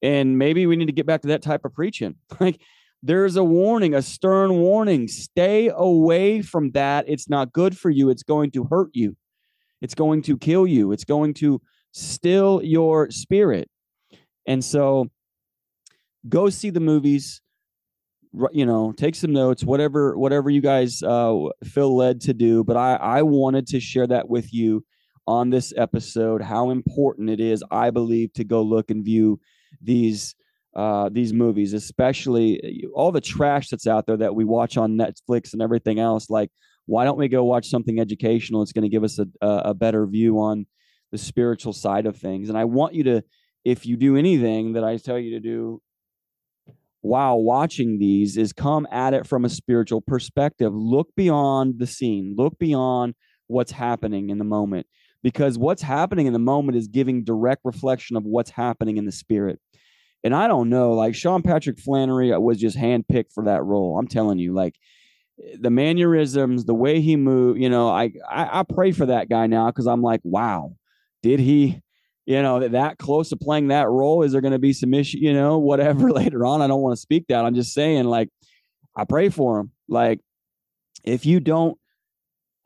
And 0.00 0.38
maybe 0.38 0.64
we 0.64 0.76
need 0.76 0.86
to 0.86 0.92
get 0.92 1.06
back 1.06 1.22
to 1.22 1.28
that 1.28 1.42
type 1.42 1.64
of 1.64 1.74
preaching. 1.74 2.14
Like 2.40 2.60
there's 3.02 3.36
a 3.36 3.44
warning, 3.44 3.94
a 3.94 4.02
stern 4.02 4.54
warning. 4.54 5.06
Stay 5.06 5.70
away 5.72 6.42
from 6.42 6.72
that. 6.72 7.04
It's 7.06 7.28
not 7.28 7.52
good 7.52 7.76
for 7.78 7.90
you. 7.90 8.10
It's 8.10 8.24
going 8.24 8.50
to 8.52 8.64
hurt 8.64 8.90
you. 8.92 9.16
It's 9.80 9.94
going 9.94 10.22
to 10.22 10.36
kill 10.36 10.66
you. 10.66 10.92
It's 10.92 11.04
going 11.04 11.34
to 11.34 11.60
still 11.92 12.60
your 12.62 13.10
spirit. 13.10 13.68
And 14.46 14.64
so 14.64 15.10
go 16.28 16.48
see 16.50 16.70
the 16.70 16.80
movies 16.80 17.40
you 18.52 18.66
know 18.66 18.92
take 18.92 19.14
some 19.14 19.32
notes 19.32 19.64
whatever 19.64 20.16
whatever 20.18 20.50
you 20.50 20.60
guys 20.60 21.02
uh, 21.02 21.34
feel 21.64 21.96
led 21.96 22.20
to 22.20 22.34
do 22.34 22.62
but 22.62 22.76
i 22.76 22.94
i 22.96 23.22
wanted 23.22 23.66
to 23.66 23.80
share 23.80 24.06
that 24.06 24.28
with 24.28 24.52
you 24.52 24.84
on 25.26 25.50
this 25.50 25.72
episode 25.76 26.42
how 26.42 26.70
important 26.70 27.30
it 27.30 27.40
is 27.40 27.62
i 27.70 27.90
believe 27.90 28.32
to 28.32 28.44
go 28.44 28.62
look 28.62 28.90
and 28.90 29.04
view 29.04 29.40
these 29.80 30.34
uh, 30.76 31.08
these 31.10 31.32
movies 31.32 31.72
especially 31.72 32.84
uh, 32.84 32.88
all 32.94 33.10
the 33.10 33.20
trash 33.20 33.68
that's 33.68 33.86
out 33.86 34.06
there 34.06 34.16
that 34.16 34.34
we 34.34 34.44
watch 34.44 34.76
on 34.76 34.96
netflix 34.96 35.52
and 35.52 35.62
everything 35.62 35.98
else 35.98 36.28
like 36.28 36.50
why 36.88 37.04
don't 37.04 37.18
we 37.18 37.28
go 37.28 37.44
watch 37.44 37.68
something 37.68 38.00
educational 38.00 38.62
it's 38.62 38.72
going 38.72 38.82
to 38.82 38.88
give 38.88 39.04
us 39.04 39.18
a, 39.18 39.26
a 39.40 39.74
better 39.74 40.06
view 40.06 40.38
on 40.38 40.66
the 41.12 41.18
spiritual 41.18 41.72
side 41.72 42.06
of 42.06 42.16
things 42.16 42.48
and 42.48 42.58
i 42.58 42.64
want 42.64 42.94
you 42.94 43.04
to 43.04 43.22
if 43.64 43.86
you 43.86 43.96
do 43.96 44.16
anything 44.16 44.72
that 44.72 44.84
i 44.84 44.96
tell 44.96 45.18
you 45.18 45.30
to 45.30 45.40
do 45.40 45.80
while 47.00 47.40
watching 47.40 47.98
these 47.98 48.36
is 48.36 48.52
come 48.52 48.86
at 48.90 49.14
it 49.14 49.26
from 49.26 49.44
a 49.44 49.48
spiritual 49.48 50.00
perspective. 50.00 50.72
Look 50.74 51.14
beyond 51.16 51.78
the 51.78 51.86
scene, 51.86 52.34
look 52.36 52.58
beyond 52.58 53.14
what's 53.46 53.72
happening 53.72 54.30
in 54.30 54.38
the 54.38 54.44
moment, 54.44 54.86
because 55.22 55.58
what's 55.58 55.82
happening 55.82 56.26
in 56.26 56.32
the 56.32 56.38
moment 56.38 56.76
is 56.76 56.88
giving 56.88 57.24
direct 57.24 57.62
reflection 57.64 58.16
of 58.16 58.24
what's 58.24 58.50
happening 58.50 58.96
in 58.96 59.04
the 59.04 59.12
spirit. 59.12 59.60
And 60.24 60.34
I 60.34 60.48
don't 60.48 60.68
know, 60.68 60.92
like 60.92 61.14
Sean 61.14 61.42
Patrick 61.42 61.78
Flanery 61.78 62.36
was 62.36 62.58
just 62.58 62.76
handpicked 62.76 63.32
for 63.32 63.44
that 63.44 63.64
role. 63.64 63.98
I'm 63.98 64.08
telling 64.08 64.38
you, 64.38 64.52
like 64.52 64.74
the 65.58 65.70
mannerisms, 65.70 66.64
the 66.64 66.74
way 66.74 67.00
he 67.00 67.16
moved, 67.16 67.60
you 67.60 67.68
know, 67.68 67.88
I 67.88 68.12
I, 68.28 68.60
I 68.60 68.62
pray 68.62 68.92
for 68.92 69.06
that 69.06 69.28
guy 69.28 69.46
now 69.46 69.66
because 69.66 69.86
I'm 69.86 70.02
like, 70.02 70.20
wow, 70.24 70.74
did 71.22 71.40
he 71.40 71.82
you 72.28 72.42
know, 72.42 72.68
that, 72.68 72.98
close 72.98 73.30
to 73.30 73.38
playing 73.38 73.68
that 73.68 73.88
role? 73.88 74.22
Is 74.22 74.32
there 74.32 74.42
going 74.42 74.52
to 74.52 74.58
be 74.58 74.74
some 74.74 74.92
issue, 74.92 75.16
you 75.16 75.32
know, 75.32 75.56
whatever 75.56 76.10
later 76.12 76.44
on? 76.44 76.60
I 76.60 76.66
don't 76.66 76.82
want 76.82 76.94
to 76.94 77.00
speak 77.00 77.24
that. 77.28 77.42
I'm 77.42 77.54
just 77.54 77.72
saying, 77.72 78.04
like, 78.04 78.28
I 78.94 79.04
pray 79.04 79.30
for 79.30 79.60
him. 79.60 79.72
Like, 79.88 80.20
if 81.04 81.24
you 81.24 81.40
don't, 81.40 81.78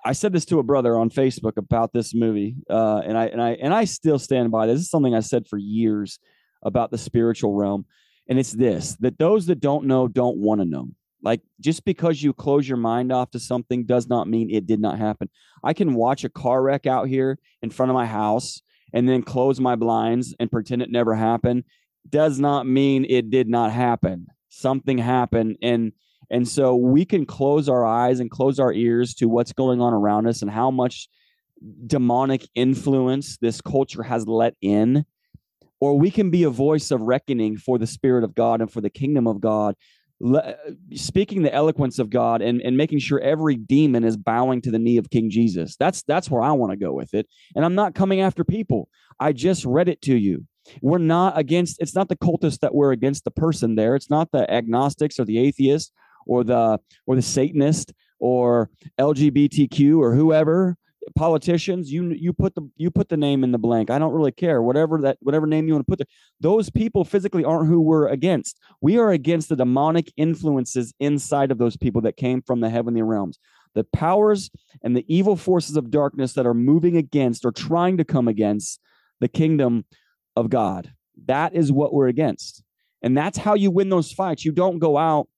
I 0.04 0.14
said 0.14 0.32
this 0.32 0.46
to 0.46 0.58
a 0.58 0.64
brother 0.64 0.98
on 0.98 1.10
Facebook 1.10 1.58
about 1.58 1.92
this 1.92 2.12
movie, 2.12 2.56
uh, 2.68 3.02
and 3.04 3.16
I 3.16 3.26
and 3.26 3.40
I 3.40 3.50
and 3.50 3.72
I 3.72 3.84
still 3.84 4.18
stand 4.18 4.50
by 4.50 4.66
this. 4.66 4.78
This 4.78 4.84
is 4.86 4.90
something 4.90 5.14
I 5.14 5.20
said 5.20 5.46
for 5.46 5.58
years 5.58 6.18
about 6.64 6.90
the 6.90 6.98
spiritual 6.98 7.54
realm, 7.54 7.86
and 8.28 8.40
it's 8.40 8.50
this: 8.50 8.96
that 8.96 9.18
those 9.18 9.46
that 9.46 9.60
don't 9.60 9.86
know 9.86 10.08
don't 10.08 10.38
want 10.38 10.60
to 10.60 10.64
know. 10.64 10.88
Like 11.22 11.40
just 11.60 11.84
because 11.84 12.22
you 12.22 12.32
close 12.32 12.68
your 12.68 12.78
mind 12.78 13.12
off 13.12 13.30
to 13.30 13.38
something 13.38 13.84
does 13.84 14.08
not 14.08 14.28
mean 14.28 14.50
it 14.50 14.66
did 14.66 14.80
not 14.80 14.98
happen. 14.98 15.30
I 15.62 15.72
can 15.72 15.94
watch 15.94 16.24
a 16.24 16.28
car 16.28 16.62
wreck 16.62 16.86
out 16.86 17.08
here 17.08 17.38
in 17.62 17.70
front 17.70 17.90
of 17.90 17.94
my 17.94 18.06
house 18.06 18.62
and 18.92 19.08
then 19.08 19.22
close 19.22 19.60
my 19.60 19.76
blinds 19.76 20.34
and 20.40 20.50
pretend 20.50 20.82
it 20.82 20.90
never 20.90 21.14
happened 21.14 21.64
does 22.08 22.40
not 22.40 22.66
mean 22.66 23.06
it 23.08 23.30
did 23.30 23.48
not 23.48 23.70
happen. 23.70 24.26
Something 24.48 24.98
happened 24.98 25.56
and 25.62 25.92
and 26.30 26.48
so 26.48 26.74
we 26.74 27.04
can 27.04 27.26
close 27.26 27.68
our 27.68 27.84
eyes 27.84 28.18
and 28.18 28.30
close 28.30 28.58
our 28.58 28.72
ears 28.72 29.14
to 29.14 29.28
what's 29.28 29.52
going 29.52 29.80
on 29.80 29.92
around 29.92 30.26
us 30.26 30.40
and 30.40 30.50
how 30.50 30.70
much 30.70 31.08
demonic 31.86 32.48
influence 32.54 33.36
this 33.36 33.60
culture 33.60 34.02
has 34.02 34.26
let 34.26 34.54
in 34.60 35.04
or 35.82 35.98
we 35.98 36.12
can 36.12 36.30
be 36.30 36.44
a 36.44 36.50
voice 36.50 36.92
of 36.92 37.00
reckoning 37.00 37.56
for 37.56 37.76
the 37.76 37.86
spirit 37.86 38.24
of 38.24 38.34
God 38.34 38.60
and 38.60 38.70
for 38.70 38.80
the 38.80 38.88
kingdom 38.88 39.26
of 39.26 39.40
God 39.40 39.74
le- 40.22 40.54
speaking 40.94 41.42
the 41.42 41.52
eloquence 41.52 41.98
of 41.98 42.08
God 42.08 42.40
and, 42.40 42.62
and 42.62 42.76
making 42.76 43.00
sure 43.00 43.20
every 43.20 43.56
demon 43.56 44.04
is 44.04 44.16
bowing 44.16 44.62
to 44.62 44.70
the 44.70 44.78
knee 44.78 44.96
of 44.96 45.10
King 45.10 45.28
Jesus. 45.28 45.76
That's 45.76 46.02
that's 46.04 46.30
where 46.30 46.42
I 46.42 46.52
want 46.52 46.70
to 46.70 46.76
go 46.76 46.92
with 46.92 47.12
it. 47.12 47.28
And 47.54 47.64
I'm 47.64 47.74
not 47.74 47.94
coming 47.94 48.20
after 48.20 48.44
people. 48.44 48.88
I 49.20 49.32
just 49.32 49.64
read 49.64 49.88
it 49.88 50.00
to 50.02 50.16
you. 50.16 50.46
We're 50.80 50.98
not 50.98 51.36
against 51.36 51.82
it's 51.82 51.94
not 51.94 52.08
the 52.08 52.16
cultists 52.16 52.60
that 52.60 52.74
we're 52.74 52.92
against 52.92 53.24
the 53.24 53.30
person 53.32 53.74
there. 53.74 53.96
It's 53.96 54.10
not 54.10 54.30
the 54.30 54.50
agnostics 54.50 55.18
or 55.18 55.24
the 55.24 55.38
atheists 55.38 55.92
or 56.26 56.44
the 56.44 56.78
or 57.06 57.16
the 57.16 57.22
satanist 57.22 57.92
or 58.20 58.70
LGBTQ 58.98 59.98
or 59.98 60.14
whoever 60.14 60.76
politicians 61.16 61.92
you 61.92 62.10
you 62.10 62.32
put 62.32 62.54
the 62.54 62.68
you 62.76 62.90
put 62.90 63.08
the 63.08 63.16
name 63.16 63.44
in 63.44 63.52
the 63.52 63.58
blank. 63.58 63.90
I 63.90 63.98
don't 63.98 64.12
really 64.12 64.32
care. 64.32 64.62
Whatever 64.62 65.00
that 65.02 65.18
whatever 65.20 65.46
name 65.46 65.66
you 65.66 65.74
want 65.74 65.86
to 65.86 65.90
put 65.90 65.98
there 65.98 66.06
those 66.40 66.70
people 66.70 67.04
physically 67.04 67.44
aren't 67.44 67.68
who 67.68 67.80
we're 67.80 68.08
against. 68.08 68.58
We 68.80 68.98
are 68.98 69.10
against 69.10 69.48
the 69.48 69.56
demonic 69.56 70.12
influences 70.16 70.94
inside 71.00 71.50
of 71.50 71.58
those 71.58 71.76
people 71.76 72.02
that 72.02 72.16
came 72.16 72.42
from 72.42 72.60
the 72.60 72.70
heavenly 72.70 73.02
realms. 73.02 73.38
The 73.74 73.84
powers 73.84 74.50
and 74.82 74.96
the 74.96 75.04
evil 75.08 75.36
forces 75.36 75.76
of 75.76 75.90
darkness 75.90 76.34
that 76.34 76.46
are 76.46 76.54
moving 76.54 76.96
against 76.96 77.44
or 77.44 77.52
trying 77.52 77.96
to 77.96 78.04
come 78.04 78.28
against 78.28 78.80
the 79.20 79.28
kingdom 79.28 79.84
of 80.36 80.50
god. 80.50 80.92
That 81.26 81.54
is 81.54 81.72
what 81.72 81.92
we're 81.92 82.08
against. 82.08 82.62
And 83.02 83.16
that's 83.16 83.38
how 83.38 83.54
you 83.54 83.70
win 83.70 83.88
those 83.88 84.12
fights. 84.12 84.44
You 84.44 84.52
don't 84.52 84.78
go 84.78 84.96
out 84.96 85.28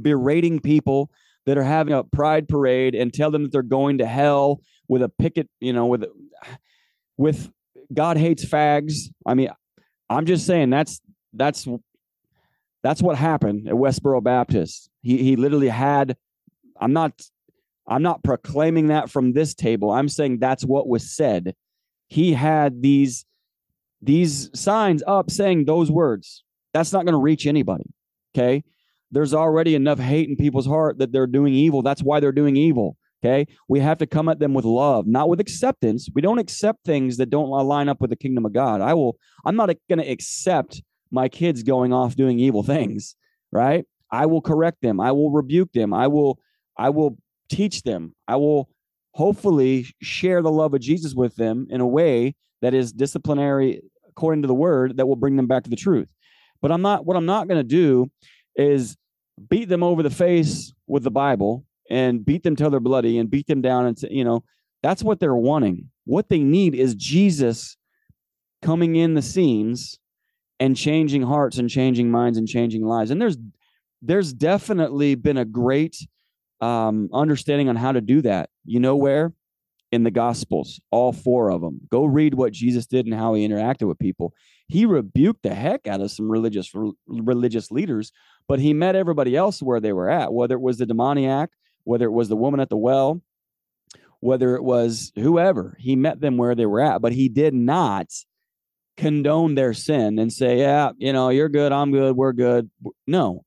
berating 0.00 0.60
people 0.60 1.10
that 1.46 1.58
are 1.58 1.64
having 1.64 1.94
a 1.94 2.04
pride 2.04 2.48
parade 2.48 2.94
and 2.94 3.12
tell 3.12 3.30
them 3.30 3.44
that 3.44 3.52
they're 3.52 3.62
going 3.62 3.98
to 3.98 4.06
hell 4.06 4.60
with 4.90 5.02
a 5.02 5.08
picket, 5.08 5.48
you 5.60 5.72
know, 5.72 5.86
with 5.86 6.04
with 7.16 7.48
God 7.94 8.16
hates 8.16 8.44
fags. 8.44 9.04
I 9.24 9.34
mean, 9.34 9.48
I'm 10.10 10.26
just 10.26 10.44
saying 10.44 10.70
that's 10.70 11.00
that's 11.32 11.68
that's 12.82 13.00
what 13.00 13.16
happened 13.16 13.68
at 13.68 13.74
Westboro 13.74 14.22
Baptist. 14.22 14.90
He 15.00 15.18
he 15.18 15.36
literally 15.36 15.68
had 15.68 16.16
I'm 16.78 16.92
not 16.92 17.12
I'm 17.86 18.02
not 18.02 18.24
proclaiming 18.24 18.88
that 18.88 19.10
from 19.10 19.32
this 19.32 19.54
table. 19.54 19.92
I'm 19.92 20.08
saying 20.08 20.40
that's 20.40 20.64
what 20.64 20.88
was 20.88 21.08
said. 21.08 21.54
He 22.08 22.32
had 22.32 22.82
these 22.82 23.24
these 24.02 24.50
signs 24.58 25.04
up 25.06 25.30
saying 25.30 25.66
those 25.66 25.88
words. 25.88 26.42
That's 26.74 26.92
not 26.92 27.04
going 27.04 27.14
to 27.14 27.22
reach 27.22 27.46
anybody. 27.46 27.84
Okay? 28.34 28.64
There's 29.12 29.34
already 29.34 29.76
enough 29.76 30.00
hate 30.00 30.28
in 30.28 30.36
people's 30.36 30.66
heart 30.66 30.98
that 30.98 31.12
they're 31.12 31.28
doing 31.28 31.54
evil. 31.54 31.82
That's 31.82 32.02
why 32.02 32.18
they're 32.18 32.32
doing 32.32 32.56
evil. 32.56 32.96
Okay. 33.22 33.46
We 33.68 33.80
have 33.80 33.98
to 33.98 34.06
come 34.06 34.28
at 34.30 34.38
them 34.38 34.54
with 34.54 34.64
love, 34.64 35.06
not 35.06 35.28
with 35.28 35.40
acceptance. 35.40 36.08
We 36.14 36.22
don't 36.22 36.38
accept 36.38 36.84
things 36.84 37.18
that 37.18 37.28
don't 37.28 37.50
line 37.50 37.88
up 37.88 38.00
with 38.00 38.10
the 38.10 38.16
kingdom 38.16 38.46
of 38.46 38.54
God. 38.54 38.80
I 38.80 38.94
will, 38.94 39.18
I'm 39.44 39.56
not 39.56 39.70
going 39.88 39.98
to 39.98 40.10
accept 40.10 40.82
my 41.10 41.28
kids 41.28 41.62
going 41.62 41.92
off 41.92 42.16
doing 42.16 42.38
evil 42.38 42.62
things, 42.62 43.16
right? 43.52 43.84
I 44.10 44.26
will 44.26 44.40
correct 44.40 44.78
them. 44.80 45.00
I 45.00 45.12
will 45.12 45.30
rebuke 45.30 45.72
them. 45.72 45.92
I 45.92 46.06
will, 46.06 46.38
I 46.78 46.88
will 46.88 47.18
teach 47.50 47.82
them. 47.82 48.14
I 48.26 48.36
will 48.36 48.70
hopefully 49.12 49.86
share 50.00 50.40
the 50.40 50.50
love 50.50 50.72
of 50.72 50.80
Jesus 50.80 51.14
with 51.14 51.36
them 51.36 51.66
in 51.68 51.80
a 51.80 51.86
way 51.86 52.34
that 52.62 52.72
is 52.72 52.92
disciplinary 52.92 53.82
according 54.08 54.42
to 54.42 54.48
the 54.48 54.54
word 54.54 54.96
that 54.96 55.06
will 55.06 55.16
bring 55.16 55.36
them 55.36 55.46
back 55.46 55.64
to 55.64 55.70
the 55.70 55.76
truth. 55.76 56.08
But 56.62 56.72
I'm 56.72 56.82
not, 56.82 57.04
what 57.04 57.16
I'm 57.16 57.26
not 57.26 57.48
going 57.48 57.60
to 57.60 57.64
do 57.64 58.10
is 58.56 58.96
beat 59.48 59.68
them 59.68 59.82
over 59.82 60.02
the 60.02 60.10
face 60.10 60.72
with 60.86 61.02
the 61.02 61.10
Bible 61.10 61.64
and 61.90 62.24
beat 62.24 62.42
them 62.42 62.56
till 62.56 62.70
they're 62.70 62.80
bloody 62.80 63.18
and 63.18 63.30
beat 63.30 63.46
them 63.46 63.60
down 63.60 63.86
and 63.86 64.00
you 64.02 64.24
know 64.24 64.42
that's 64.82 65.02
what 65.02 65.20
they're 65.20 65.34
wanting 65.34 65.90
what 66.04 66.28
they 66.28 66.40
need 66.40 66.74
is 66.74 66.94
jesus 66.94 67.76
coming 68.62 68.96
in 68.96 69.14
the 69.14 69.22
scenes 69.22 69.98
and 70.60 70.76
changing 70.76 71.22
hearts 71.22 71.58
and 71.58 71.68
changing 71.68 72.10
minds 72.10 72.38
and 72.38 72.46
changing 72.46 72.84
lives. 72.84 73.10
And 73.10 73.20
there's 73.20 73.38
there's 74.02 74.32
definitely 74.32 75.14
been 75.14 75.38
a 75.38 75.44
great 75.44 75.96
um, 76.60 77.08
understanding 77.12 77.68
on 77.68 77.76
how 77.76 77.92
to 77.92 78.00
do 78.00 78.22
that. 78.22 78.50
You 78.64 78.80
know 78.80 78.96
where? 78.96 79.32
In 79.92 80.04
the 80.04 80.10
Gospels, 80.10 80.80
all 80.90 81.12
four 81.12 81.50
of 81.50 81.60
them. 81.60 81.80
Go 81.90 82.04
read 82.04 82.34
what 82.34 82.52
Jesus 82.52 82.86
did 82.86 83.06
and 83.06 83.14
how 83.14 83.34
he 83.34 83.46
interacted 83.46 83.88
with 83.88 83.98
people. 83.98 84.32
He 84.68 84.86
rebuked 84.86 85.42
the 85.42 85.54
heck 85.54 85.88
out 85.88 86.00
of 86.00 86.12
some 86.12 86.30
religious 86.30 86.72
religious 87.08 87.70
leaders, 87.72 88.12
but 88.46 88.60
he 88.60 88.72
met 88.72 88.94
everybody 88.94 89.34
else 89.34 89.60
where 89.60 89.80
they 89.80 89.92
were 89.92 90.08
at. 90.08 90.32
Whether 90.32 90.54
it 90.54 90.60
was 90.60 90.78
the 90.78 90.86
demoniac, 90.86 91.50
whether 91.90 92.04
it 92.04 92.12
was 92.12 92.28
the 92.28 92.36
woman 92.36 92.60
at 92.60 92.68
the 92.68 92.76
well, 92.76 93.20
whether 94.20 94.54
it 94.54 94.62
was 94.62 95.10
whoever, 95.16 95.76
he 95.80 95.96
met 95.96 96.20
them 96.20 96.36
where 96.36 96.54
they 96.54 96.64
were 96.64 96.80
at. 96.80 97.02
But 97.02 97.12
he 97.12 97.28
did 97.28 97.52
not 97.52 98.06
condone 98.96 99.56
their 99.56 99.74
sin 99.74 100.20
and 100.20 100.32
say, 100.32 100.60
"Yeah, 100.60 100.92
you 100.98 101.12
know, 101.12 101.30
you're 101.30 101.48
good, 101.48 101.72
I'm 101.72 101.90
good, 101.90 102.14
we're 102.14 102.32
good." 102.32 102.70
No, 103.08 103.44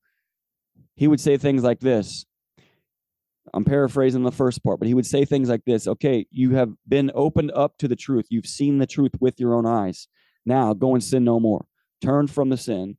he 0.95 1.08
would 1.08 1.21
say 1.21 1.38
things 1.38 1.63
like 1.63 1.79
this 1.79 2.25
I'm 3.53 3.63
paraphrasing 3.63 4.23
the 4.23 4.32
first 4.32 4.62
part, 4.62 4.77
but 4.77 4.89
he 4.89 4.93
would 4.93 5.06
say 5.06 5.23
things 5.23 5.47
like 5.47 5.63
this 5.63 5.88
Okay, 5.88 6.25
you 6.29 6.56
have 6.56 6.73
been 6.86 7.12
opened 7.15 7.53
up 7.56 7.77
to 7.77 7.88
the 7.88 7.95
truth. 7.95 8.25
You've 8.29 8.45
seen 8.45 8.77
the 8.77 8.88
truth 8.88 9.13
with 9.21 9.39
your 9.39 9.56
own 9.56 9.65
eyes. 9.65 10.10
Now 10.45 10.73
go 10.73 10.95
and 10.95 11.03
sin 11.03 11.23
no 11.23 11.39
more. 11.39 11.65
Turn 12.01 12.27
from 12.27 12.49
the 12.49 12.58
sin 12.58 12.97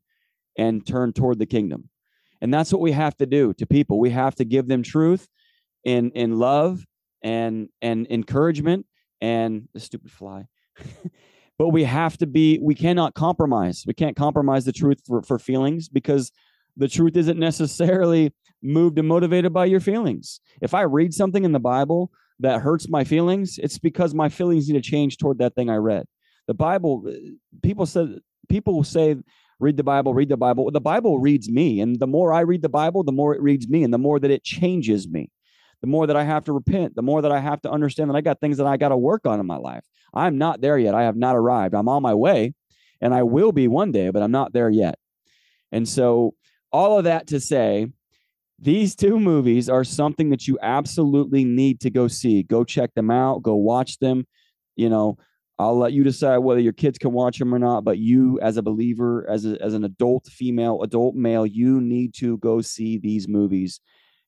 and 0.56 0.86
turn 0.86 1.12
toward 1.12 1.38
the 1.38 1.44
kingdom. 1.44 1.90
And 2.44 2.52
that's 2.52 2.70
what 2.70 2.82
we 2.82 2.92
have 2.92 3.16
to 3.16 3.26
do 3.26 3.54
to 3.54 3.66
people. 3.66 3.98
We 3.98 4.10
have 4.10 4.34
to 4.34 4.44
give 4.44 4.68
them 4.68 4.82
truth 4.82 5.26
in 5.82 6.10
in 6.10 6.38
love 6.38 6.84
and 7.22 7.70
and 7.80 8.06
encouragement 8.10 8.84
and 9.22 9.66
the 9.72 9.80
stupid 9.80 10.10
fly. 10.10 10.44
but 11.58 11.70
we 11.70 11.84
have 11.84 12.18
to 12.18 12.26
be 12.26 12.58
we 12.60 12.74
cannot 12.74 13.14
compromise. 13.14 13.84
We 13.86 13.94
can't 13.94 14.14
compromise 14.14 14.66
the 14.66 14.72
truth 14.72 15.00
for, 15.06 15.22
for 15.22 15.38
feelings 15.38 15.88
because 15.88 16.30
the 16.76 16.86
truth 16.86 17.16
isn't 17.16 17.38
necessarily 17.38 18.34
moved 18.62 18.98
and 18.98 19.08
motivated 19.08 19.54
by 19.54 19.64
your 19.64 19.80
feelings. 19.80 20.40
If 20.60 20.74
I 20.74 20.82
read 20.82 21.14
something 21.14 21.44
in 21.44 21.52
the 21.52 21.60
Bible 21.60 22.10
that 22.40 22.60
hurts 22.60 22.90
my 22.90 23.04
feelings, 23.04 23.56
it's 23.56 23.78
because 23.78 24.12
my 24.12 24.28
feelings 24.28 24.68
need 24.68 24.82
to 24.82 24.90
change 24.90 25.16
toward 25.16 25.38
that 25.38 25.54
thing 25.54 25.70
I 25.70 25.76
read. 25.76 26.04
The 26.46 26.54
Bible, 26.54 27.04
uh, 27.08 27.12
people 27.62 27.86
said, 27.86 28.18
people 28.50 28.74
will 28.74 28.84
say, 28.84 29.16
read 29.60 29.76
the 29.76 29.84
Bible, 29.84 30.14
read 30.14 30.28
the 30.28 30.36
Bible. 30.36 30.70
The 30.70 30.80
Bible 30.80 31.18
reads 31.18 31.48
me. 31.48 31.80
And 31.80 31.98
the 31.98 32.06
more 32.06 32.32
I 32.32 32.40
read 32.40 32.62
the 32.62 32.68
Bible, 32.68 33.02
the 33.02 33.12
more 33.12 33.34
it 33.34 33.42
reads 33.42 33.68
me 33.68 33.82
and 33.84 33.92
the 33.92 33.98
more 33.98 34.18
that 34.18 34.30
it 34.30 34.42
changes 34.42 35.08
me. 35.08 35.30
The 35.80 35.86
more 35.86 36.06
that 36.06 36.16
I 36.16 36.24
have 36.24 36.44
to 36.44 36.52
repent, 36.52 36.94
the 36.94 37.02
more 37.02 37.20
that 37.22 37.32
I 37.32 37.40
have 37.40 37.60
to 37.62 37.70
understand 37.70 38.10
that 38.10 38.16
I 38.16 38.22
got 38.22 38.40
things 38.40 38.56
that 38.56 38.66
I 38.66 38.76
got 38.76 38.88
to 38.88 38.96
work 38.96 39.26
on 39.26 39.38
in 39.38 39.46
my 39.46 39.56
life. 39.56 39.84
I'm 40.14 40.38
not 40.38 40.60
there 40.60 40.78
yet. 40.78 40.94
I 40.94 41.02
have 41.02 41.16
not 41.16 41.36
arrived. 41.36 41.74
I'm 41.74 41.88
on 41.88 42.02
my 42.02 42.14
way 42.14 42.54
and 43.00 43.12
I 43.12 43.22
will 43.22 43.52
be 43.52 43.68
one 43.68 43.92
day, 43.92 44.10
but 44.10 44.22
I'm 44.22 44.30
not 44.30 44.52
there 44.52 44.70
yet. 44.70 44.98
And 45.72 45.88
so 45.88 46.34
all 46.72 46.98
of 46.98 47.04
that 47.04 47.26
to 47.28 47.40
say, 47.40 47.88
these 48.58 48.94
two 48.94 49.18
movies 49.18 49.68
are 49.68 49.84
something 49.84 50.30
that 50.30 50.46
you 50.48 50.58
absolutely 50.62 51.44
need 51.44 51.80
to 51.80 51.90
go 51.90 52.08
see. 52.08 52.42
Go 52.42 52.64
check 52.64 52.94
them 52.94 53.10
out, 53.10 53.42
go 53.42 53.54
watch 53.56 53.98
them. 53.98 54.26
You 54.76 54.88
know, 54.88 55.18
I'll 55.58 55.78
let 55.78 55.92
you 55.92 56.02
decide 56.02 56.38
whether 56.38 56.60
your 56.60 56.72
kids 56.72 56.98
can 56.98 57.12
watch 57.12 57.38
them 57.38 57.54
or 57.54 57.58
not, 57.58 57.84
but 57.84 57.98
you 57.98 58.40
as 58.40 58.56
a 58.56 58.62
believer, 58.62 59.28
as 59.28 59.46
a, 59.46 59.60
as 59.62 59.74
an 59.74 59.84
adult 59.84 60.26
female, 60.26 60.82
adult 60.82 61.14
male, 61.14 61.46
you 61.46 61.80
need 61.80 62.14
to 62.14 62.38
go 62.38 62.60
see 62.60 62.98
these 62.98 63.28
movies. 63.28 63.80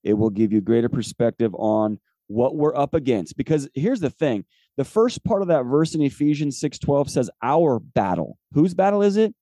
It 0.05 0.15
will 0.15 0.31
give 0.31 0.53
you 0.53 0.61
greater 0.61 0.89
perspective 0.89 1.53
on 1.55 1.99
what 2.29 2.57
we're 2.57 2.77
up 2.77 2.95
against 2.95 3.37
because 3.37 3.69
here's 3.75 4.01
the 4.01 4.11
thing. 4.11 4.45
The 4.77 4.85
first 4.85 5.25
part 5.25 5.43
of 5.43 5.49
that 5.49 5.65
verse 5.65 5.95
in 5.95 6.03
Ephesians 6.03 6.61
6:12 6.61 7.11
says 7.11 7.31
our 7.43 7.81
battle. 7.81 8.39
Whose 8.53 8.75
battle 8.75 9.03
is 9.03 9.17
it? 9.17 9.35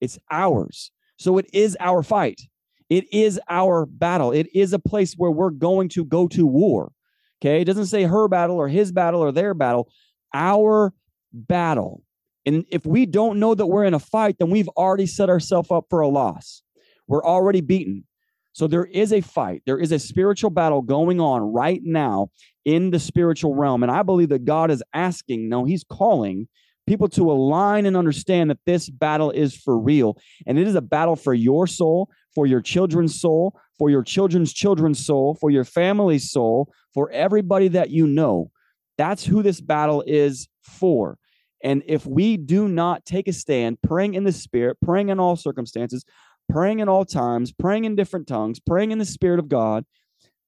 It's 0.00 0.18
ours. 0.30 0.92
So 1.16 1.38
it 1.38 1.46
is 1.52 1.76
our 1.80 2.02
fight. 2.02 2.42
It 2.88 3.12
is 3.12 3.40
our 3.48 3.86
battle. 3.86 4.32
It 4.32 4.48
is 4.54 4.72
a 4.72 4.78
place 4.78 5.14
where 5.14 5.30
we're 5.30 5.50
going 5.50 5.88
to 5.90 6.04
go 6.04 6.28
to 6.28 6.46
war. 6.46 6.92
Okay. 7.40 7.60
It 7.60 7.64
doesn't 7.64 7.86
say 7.86 8.04
her 8.04 8.28
battle 8.28 8.56
or 8.56 8.68
his 8.68 8.92
battle 8.92 9.20
or 9.20 9.32
their 9.32 9.54
battle, 9.54 9.90
our 10.34 10.92
battle. 11.32 12.02
And 12.44 12.64
if 12.70 12.84
we 12.84 13.06
don't 13.06 13.38
know 13.38 13.54
that 13.54 13.66
we're 13.66 13.84
in 13.84 13.94
a 13.94 14.00
fight, 14.00 14.36
then 14.38 14.50
we've 14.50 14.68
already 14.68 15.06
set 15.06 15.28
ourselves 15.28 15.70
up 15.70 15.86
for 15.88 16.00
a 16.00 16.08
loss. 16.08 16.62
We're 17.06 17.24
already 17.24 17.60
beaten. 17.60 18.04
So 18.52 18.66
there 18.66 18.84
is 18.84 19.12
a 19.12 19.20
fight. 19.20 19.62
There 19.64 19.78
is 19.78 19.92
a 19.92 19.98
spiritual 19.98 20.50
battle 20.50 20.82
going 20.82 21.20
on 21.20 21.40
right 21.40 21.80
now 21.82 22.28
in 22.64 22.90
the 22.90 22.98
spiritual 22.98 23.54
realm. 23.54 23.82
And 23.82 23.90
I 23.90 24.02
believe 24.02 24.28
that 24.28 24.44
God 24.44 24.70
is 24.70 24.82
asking, 24.92 25.48
no, 25.48 25.64
He's 25.64 25.84
calling 25.84 26.48
people 26.86 27.08
to 27.08 27.30
align 27.30 27.86
and 27.86 27.96
understand 27.96 28.50
that 28.50 28.58
this 28.66 28.90
battle 28.90 29.30
is 29.30 29.56
for 29.56 29.78
real. 29.78 30.18
And 30.46 30.58
it 30.58 30.66
is 30.66 30.74
a 30.74 30.82
battle 30.82 31.16
for 31.16 31.32
your 31.32 31.66
soul, 31.66 32.10
for 32.34 32.46
your 32.46 32.60
children's 32.60 33.20
soul, 33.20 33.58
for 33.78 33.88
your 33.88 34.02
children's 34.02 34.52
children's 34.52 35.04
soul, 35.04 35.36
for 35.40 35.50
your 35.50 35.64
family's 35.64 36.30
soul, 36.30 36.72
for 36.92 37.10
everybody 37.10 37.68
that 37.68 37.90
you 37.90 38.06
know. 38.06 38.50
That's 38.98 39.24
who 39.24 39.42
this 39.42 39.60
battle 39.60 40.02
is 40.06 40.48
for. 40.62 41.18
And 41.62 41.82
if 41.86 42.06
we 42.06 42.36
do 42.36 42.68
not 42.68 43.04
take 43.04 43.28
a 43.28 43.32
stand, 43.32 43.80
praying 43.82 44.14
in 44.14 44.24
the 44.24 44.32
spirit, 44.32 44.78
praying 44.82 45.10
in 45.10 45.20
all 45.20 45.36
circumstances, 45.36 46.04
praying 46.48 46.80
in 46.80 46.88
all 46.88 47.04
times, 47.04 47.52
praying 47.52 47.84
in 47.84 47.94
different 47.96 48.26
tongues, 48.26 48.58
praying 48.60 48.90
in 48.90 48.98
the 48.98 49.04
spirit 49.04 49.38
of 49.38 49.48
God, 49.48 49.84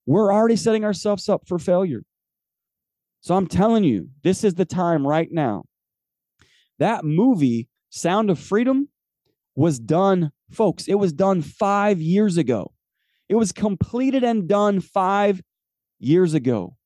we're 0.06 0.32
already 0.32 0.56
setting 0.56 0.84
ourselves 0.84 1.28
up 1.28 1.46
for 1.46 1.58
failure. 1.58 2.02
So 3.20 3.34
I'm 3.34 3.46
telling 3.46 3.84
you, 3.84 4.10
this 4.22 4.44
is 4.44 4.54
the 4.54 4.66
time 4.66 5.06
right 5.06 5.28
now 5.30 5.64
that 6.78 7.04
movie, 7.04 7.68
Sound 7.90 8.28
of 8.28 8.38
Freedom, 8.38 8.88
was 9.54 9.78
done, 9.78 10.32
folks. 10.50 10.88
It 10.88 10.96
was 10.96 11.12
done 11.12 11.40
five 11.40 12.00
years 12.00 12.36
ago. 12.36 12.72
It 13.28 13.36
was 13.36 13.52
completed 13.52 14.24
and 14.24 14.48
done 14.48 14.80
five 14.80 15.40
years 15.98 16.34
ago. 16.34 16.76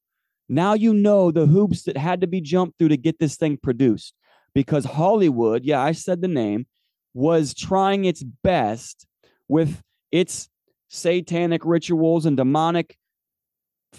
Now 0.48 0.74
you 0.74 0.94
know 0.94 1.30
the 1.30 1.46
hoops 1.46 1.82
that 1.82 1.96
had 1.96 2.20
to 2.22 2.26
be 2.26 2.40
jumped 2.40 2.78
through 2.78 2.88
to 2.88 2.96
get 2.96 3.18
this 3.18 3.36
thing 3.36 3.58
produced 3.58 4.14
because 4.54 4.84
Hollywood, 4.84 5.64
yeah, 5.64 5.82
I 5.82 5.92
said 5.92 6.20
the 6.20 6.28
name, 6.28 6.66
was 7.14 7.54
trying 7.54 8.04
its 8.04 8.22
best 8.22 9.06
with 9.46 9.82
its 10.10 10.48
satanic 10.88 11.64
rituals 11.64 12.26
and 12.26 12.36
demonic 12.36 12.96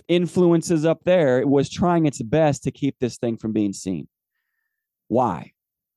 influences 0.08 0.86
up 0.86 1.04
there. 1.04 1.40
It 1.40 1.48
was 1.48 1.70
trying 1.70 2.06
its 2.06 2.22
best 2.22 2.64
to 2.64 2.72
keep 2.72 2.96
this 3.00 3.18
thing 3.18 3.38
from 3.38 3.52
being 3.52 3.74
seen. 3.74 4.08
Why? 5.08 5.54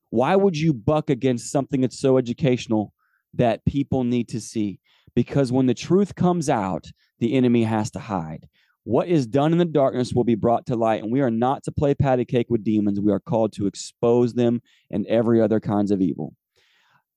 Why 0.09 0.35
would 0.35 0.57
you 0.57 0.73
buck 0.73 1.09
against 1.09 1.51
something 1.51 1.81
that's 1.81 1.99
so 1.99 2.17
educational 2.17 2.93
that 3.33 3.65
people 3.65 4.03
need 4.03 4.29
to 4.29 4.39
see? 4.39 4.79
Because 5.15 5.51
when 5.51 5.65
the 5.65 5.73
truth 5.73 6.15
comes 6.15 6.49
out, 6.49 6.85
the 7.19 7.33
enemy 7.33 7.63
has 7.63 7.91
to 7.91 7.99
hide. 7.99 8.47
What 8.85 9.07
is 9.07 9.25
done 9.25 9.53
in 9.53 9.57
the 9.57 9.65
darkness 9.65 10.13
will 10.13 10.25
be 10.25 10.35
brought 10.35 10.65
to 10.65 10.75
light, 10.75 11.01
and 11.01 11.11
we 11.11 11.21
are 11.21 11.31
not 11.31 11.63
to 11.63 11.71
play 11.71 11.95
patty 11.95 12.25
cake 12.25 12.47
with 12.49 12.63
demons. 12.63 12.99
We 12.99 13.13
are 13.13 13.19
called 13.19 13.53
to 13.53 13.67
expose 13.67 14.33
them 14.33 14.61
and 14.91 15.07
every 15.07 15.41
other 15.41 15.59
kinds 15.59 15.91
of 15.91 16.01
evil. 16.01 16.35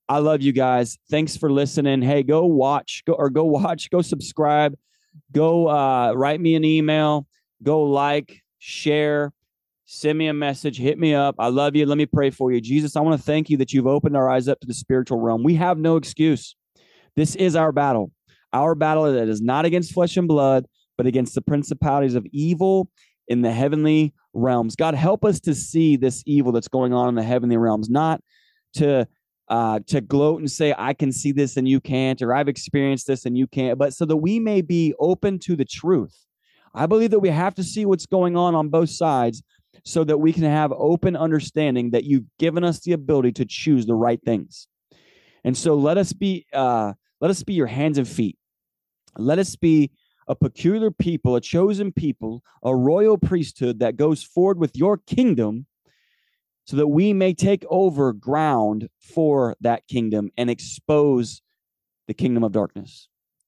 I 0.09 0.19
love 0.19 0.41
you 0.41 0.53
guys. 0.53 0.97
Thanks 1.09 1.35
for 1.35 1.51
listening. 1.51 2.01
Hey, 2.01 2.23
go 2.23 2.45
watch, 2.45 3.03
go 3.05 3.13
or 3.13 3.29
go 3.29 3.43
watch, 3.43 3.89
go 3.89 4.01
subscribe, 4.01 4.75
go 5.33 5.67
uh, 5.67 6.13
write 6.13 6.39
me 6.39 6.55
an 6.55 6.63
email, 6.63 7.27
go 7.61 7.83
like, 7.83 8.41
share, 8.59 9.33
send 9.85 10.17
me 10.17 10.27
a 10.27 10.33
message, 10.33 10.77
hit 10.77 10.97
me 10.97 11.13
up. 11.13 11.35
I 11.39 11.47
love 11.47 11.75
you. 11.75 11.85
Let 11.85 11.97
me 11.97 12.05
pray 12.05 12.29
for 12.29 12.51
you. 12.51 12.61
Jesus, 12.61 12.95
I 12.95 13.01
want 13.01 13.19
to 13.19 13.25
thank 13.25 13.49
you 13.49 13.57
that 13.57 13.73
you've 13.73 13.87
opened 13.87 14.15
our 14.15 14.29
eyes 14.29 14.47
up 14.47 14.61
to 14.61 14.67
the 14.67 14.73
spiritual 14.73 15.19
realm. 15.19 15.43
We 15.43 15.55
have 15.55 15.77
no 15.77 15.97
excuse. 15.97 16.55
This 17.17 17.35
is 17.35 17.55
our 17.55 17.73
battle. 17.73 18.11
Our 18.53 18.75
battle 18.75 19.11
that 19.11 19.27
is 19.27 19.41
not 19.41 19.65
against 19.65 19.93
flesh 19.93 20.15
and 20.15 20.27
blood, 20.27 20.65
but 20.97 21.05
against 21.05 21.35
the 21.35 21.41
principalities 21.41 22.15
of 22.15 22.25
evil 22.31 22.89
in 23.27 23.41
the 23.41 23.51
heavenly 23.51 24.13
realms. 24.33 24.75
God, 24.75 24.95
help 24.95 25.25
us 25.25 25.39
to 25.41 25.53
see 25.53 25.95
this 25.95 26.23
evil 26.25 26.51
that's 26.51 26.67
going 26.67 26.93
on 26.93 27.09
in 27.09 27.15
the 27.15 27.23
heavenly 27.23 27.57
realms, 27.57 27.89
not 27.89 28.21
to 28.75 29.07
uh, 29.49 29.79
to 29.87 30.01
gloat 30.01 30.39
and 30.39 30.51
say, 30.51 30.75
I 30.77 30.93
can 30.93 31.11
see 31.11 31.31
this 31.31 31.55
and 31.55 31.67
you 31.67 31.79
can't, 31.79 32.21
or 32.21 32.33
I've 32.33 32.49
experienced 32.49 33.07
this 33.07 33.25
and 33.25 33.37
you 33.37 33.47
can't, 33.47 33.79
but 33.79 33.93
so 33.93 34.03
that 34.05 34.17
we 34.17 34.39
may 34.39 34.61
be 34.61 34.93
open 34.99 35.39
to 35.39 35.55
the 35.55 35.63
truth. 35.63 36.25
I 36.73 36.85
believe 36.85 37.11
that 37.11 37.19
we 37.19 37.29
have 37.29 37.55
to 37.55 37.63
see 37.63 37.85
what's 37.85 38.05
going 38.05 38.35
on 38.35 38.55
on 38.55 38.67
both 38.67 38.89
sides 38.89 39.41
so 39.85 40.03
that 40.03 40.17
we 40.17 40.33
can 40.33 40.43
have 40.43 40.73
open 40.73 41.15
understanding 41.15 41.91
that 41.91 42.03
you've 42.03 42.25
given 42.39 42.63
us 42.65 42.81
the 42.81 42.91
ability 42.91 43.31
to 43.33 43.45
choose 43.45 43.85
the 43.85 43.95
right 43.95 44.19
things. 44.25 44.67
And 45.45 45.55
so 45.55 45.75
let 45.75 45.97
us 45.97 46.11
be 46.11 46.45
uh, 46.51 46.93
let 47.21 47.31
us 47.31 47.41
be 47.43 47.53
your 47.53 47.67
hands 47.67 47.97
and 47.97 48.07
feet. 48.07 48.37
Let 49.17 49.39
us 49.39 49.55
be 49.55 49.91
a 50.27 50.35
peculiar 50.35 50.91
people, 50.91 51.35
a 51.35 51.41
chosen 51.41 51.91
people, 51.91 52.43
a 52.63 52.75
royal 52.75 53.17
priesthood 53.17 53.79
that 53.79 53.95
goes 53.95 54.23
forward 54.23 54.59
with 54.59 54.75
your 54.75 54.97
kingdom 54.97 55.65
so 56.65 56.75
that 56.75 56.87
we 56.87 57.13
may 57.13 57.33
take 57.33 57.63
over 57.69 58.11
ground 58.11 58.89
for 58.99 59.55
that 59.61 59.87
kingdom 59.87 60.29
and 60.37 60.49
expose 60.49 61.41
the 62.07 62.13
kingdom 62.13 62.43
of 62.43 62.51
darkness. 62.51 63.07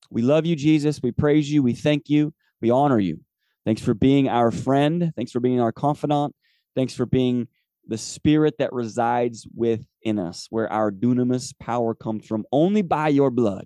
We 0.10 0.22
love 0.22 0.46
you, 0.46 0.56
Jesus. 0.56 1.02
We 1.04 1.12
praise 1.12 1.52
you. 1.52 1.62
We 1.62 1.74
thank 1.74 2.10
you. 2.10 2.34
We 2.62 2.72
honor 2.72 3.00
you. 3.00 3.20
Thanks 3.66 3.82
for 3.82 3.94
being 3.94 4.30
our 4.30 4.52
friend. 4.52 5.12
Thanks 5.16 5.32
for 5.32 5.42
being 5.42 5.60
our 5.60 5.74
confidant. 5.74 6.34
Thanks 6.76 6.96
for 6.96 7.06
being 7.06 7.50
the 7.88 7.98
spirit 7.98 8.56
that 8.60 8.72
resides 8.72 9.48
within 9.56 10.20
us, 10.20 10.48
where 10.50 10.72
our 10.72 10.92
dunamis 10.92 11.54
power 11.60 11.94
comes 11.94 12.26
from, 12.26 12.46
only 12.52 12.82
by 12.82 13.10
your 13.10 13.32
blood, 13.32 13.66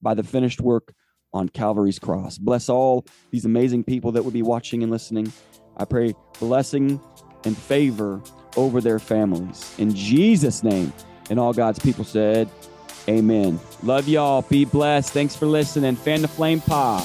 by 0.00 0.14
the 0.14 0.22
finished 0.22 0.60
work 0.60 0.94
on 1.36 1.48
Calvary's 1.48 1.98
cross. 1.98 2.38
Bless 2.38 2.68
all 2.68 3.06
these 3.30 3.44
amazing 3.44 3.84
people 3.84 4.12
that 4.12 4.24
will 4.24 4.32
be 4.32 4.42
watching 4.42 4.82
and 4.82 4.90
listening. 4.90 5.32
I 5.76 5.84
pray 5.84 6.14
blessing 6.40 7.00
and 7.44 7.56
favor 7.56 8.22
over 8.56 8.80
their 8.80 8.98
families. 8.98 9.74
In 9.78 9.94
Jesus' 9.94 10.62
name, 10.62 10.92
and 11.30 11.38
all 11.38 11.52
God's 11.52 11.78
people 11.78 12.04
said, 12.04 12.48
Amen. 13.08 13.60
Love 13.82 14.08
y'all. 14.08 14.42
Be 14.42 14.64
blessed. 14.64 15.12
Thanks 15.12 15.36
for 15.36 15.46
listening. 15.46 15.94
Fan 15.94 16.22
the 16.22 16.28
Flame 16.28 16.60
Pod. 16.60 17.04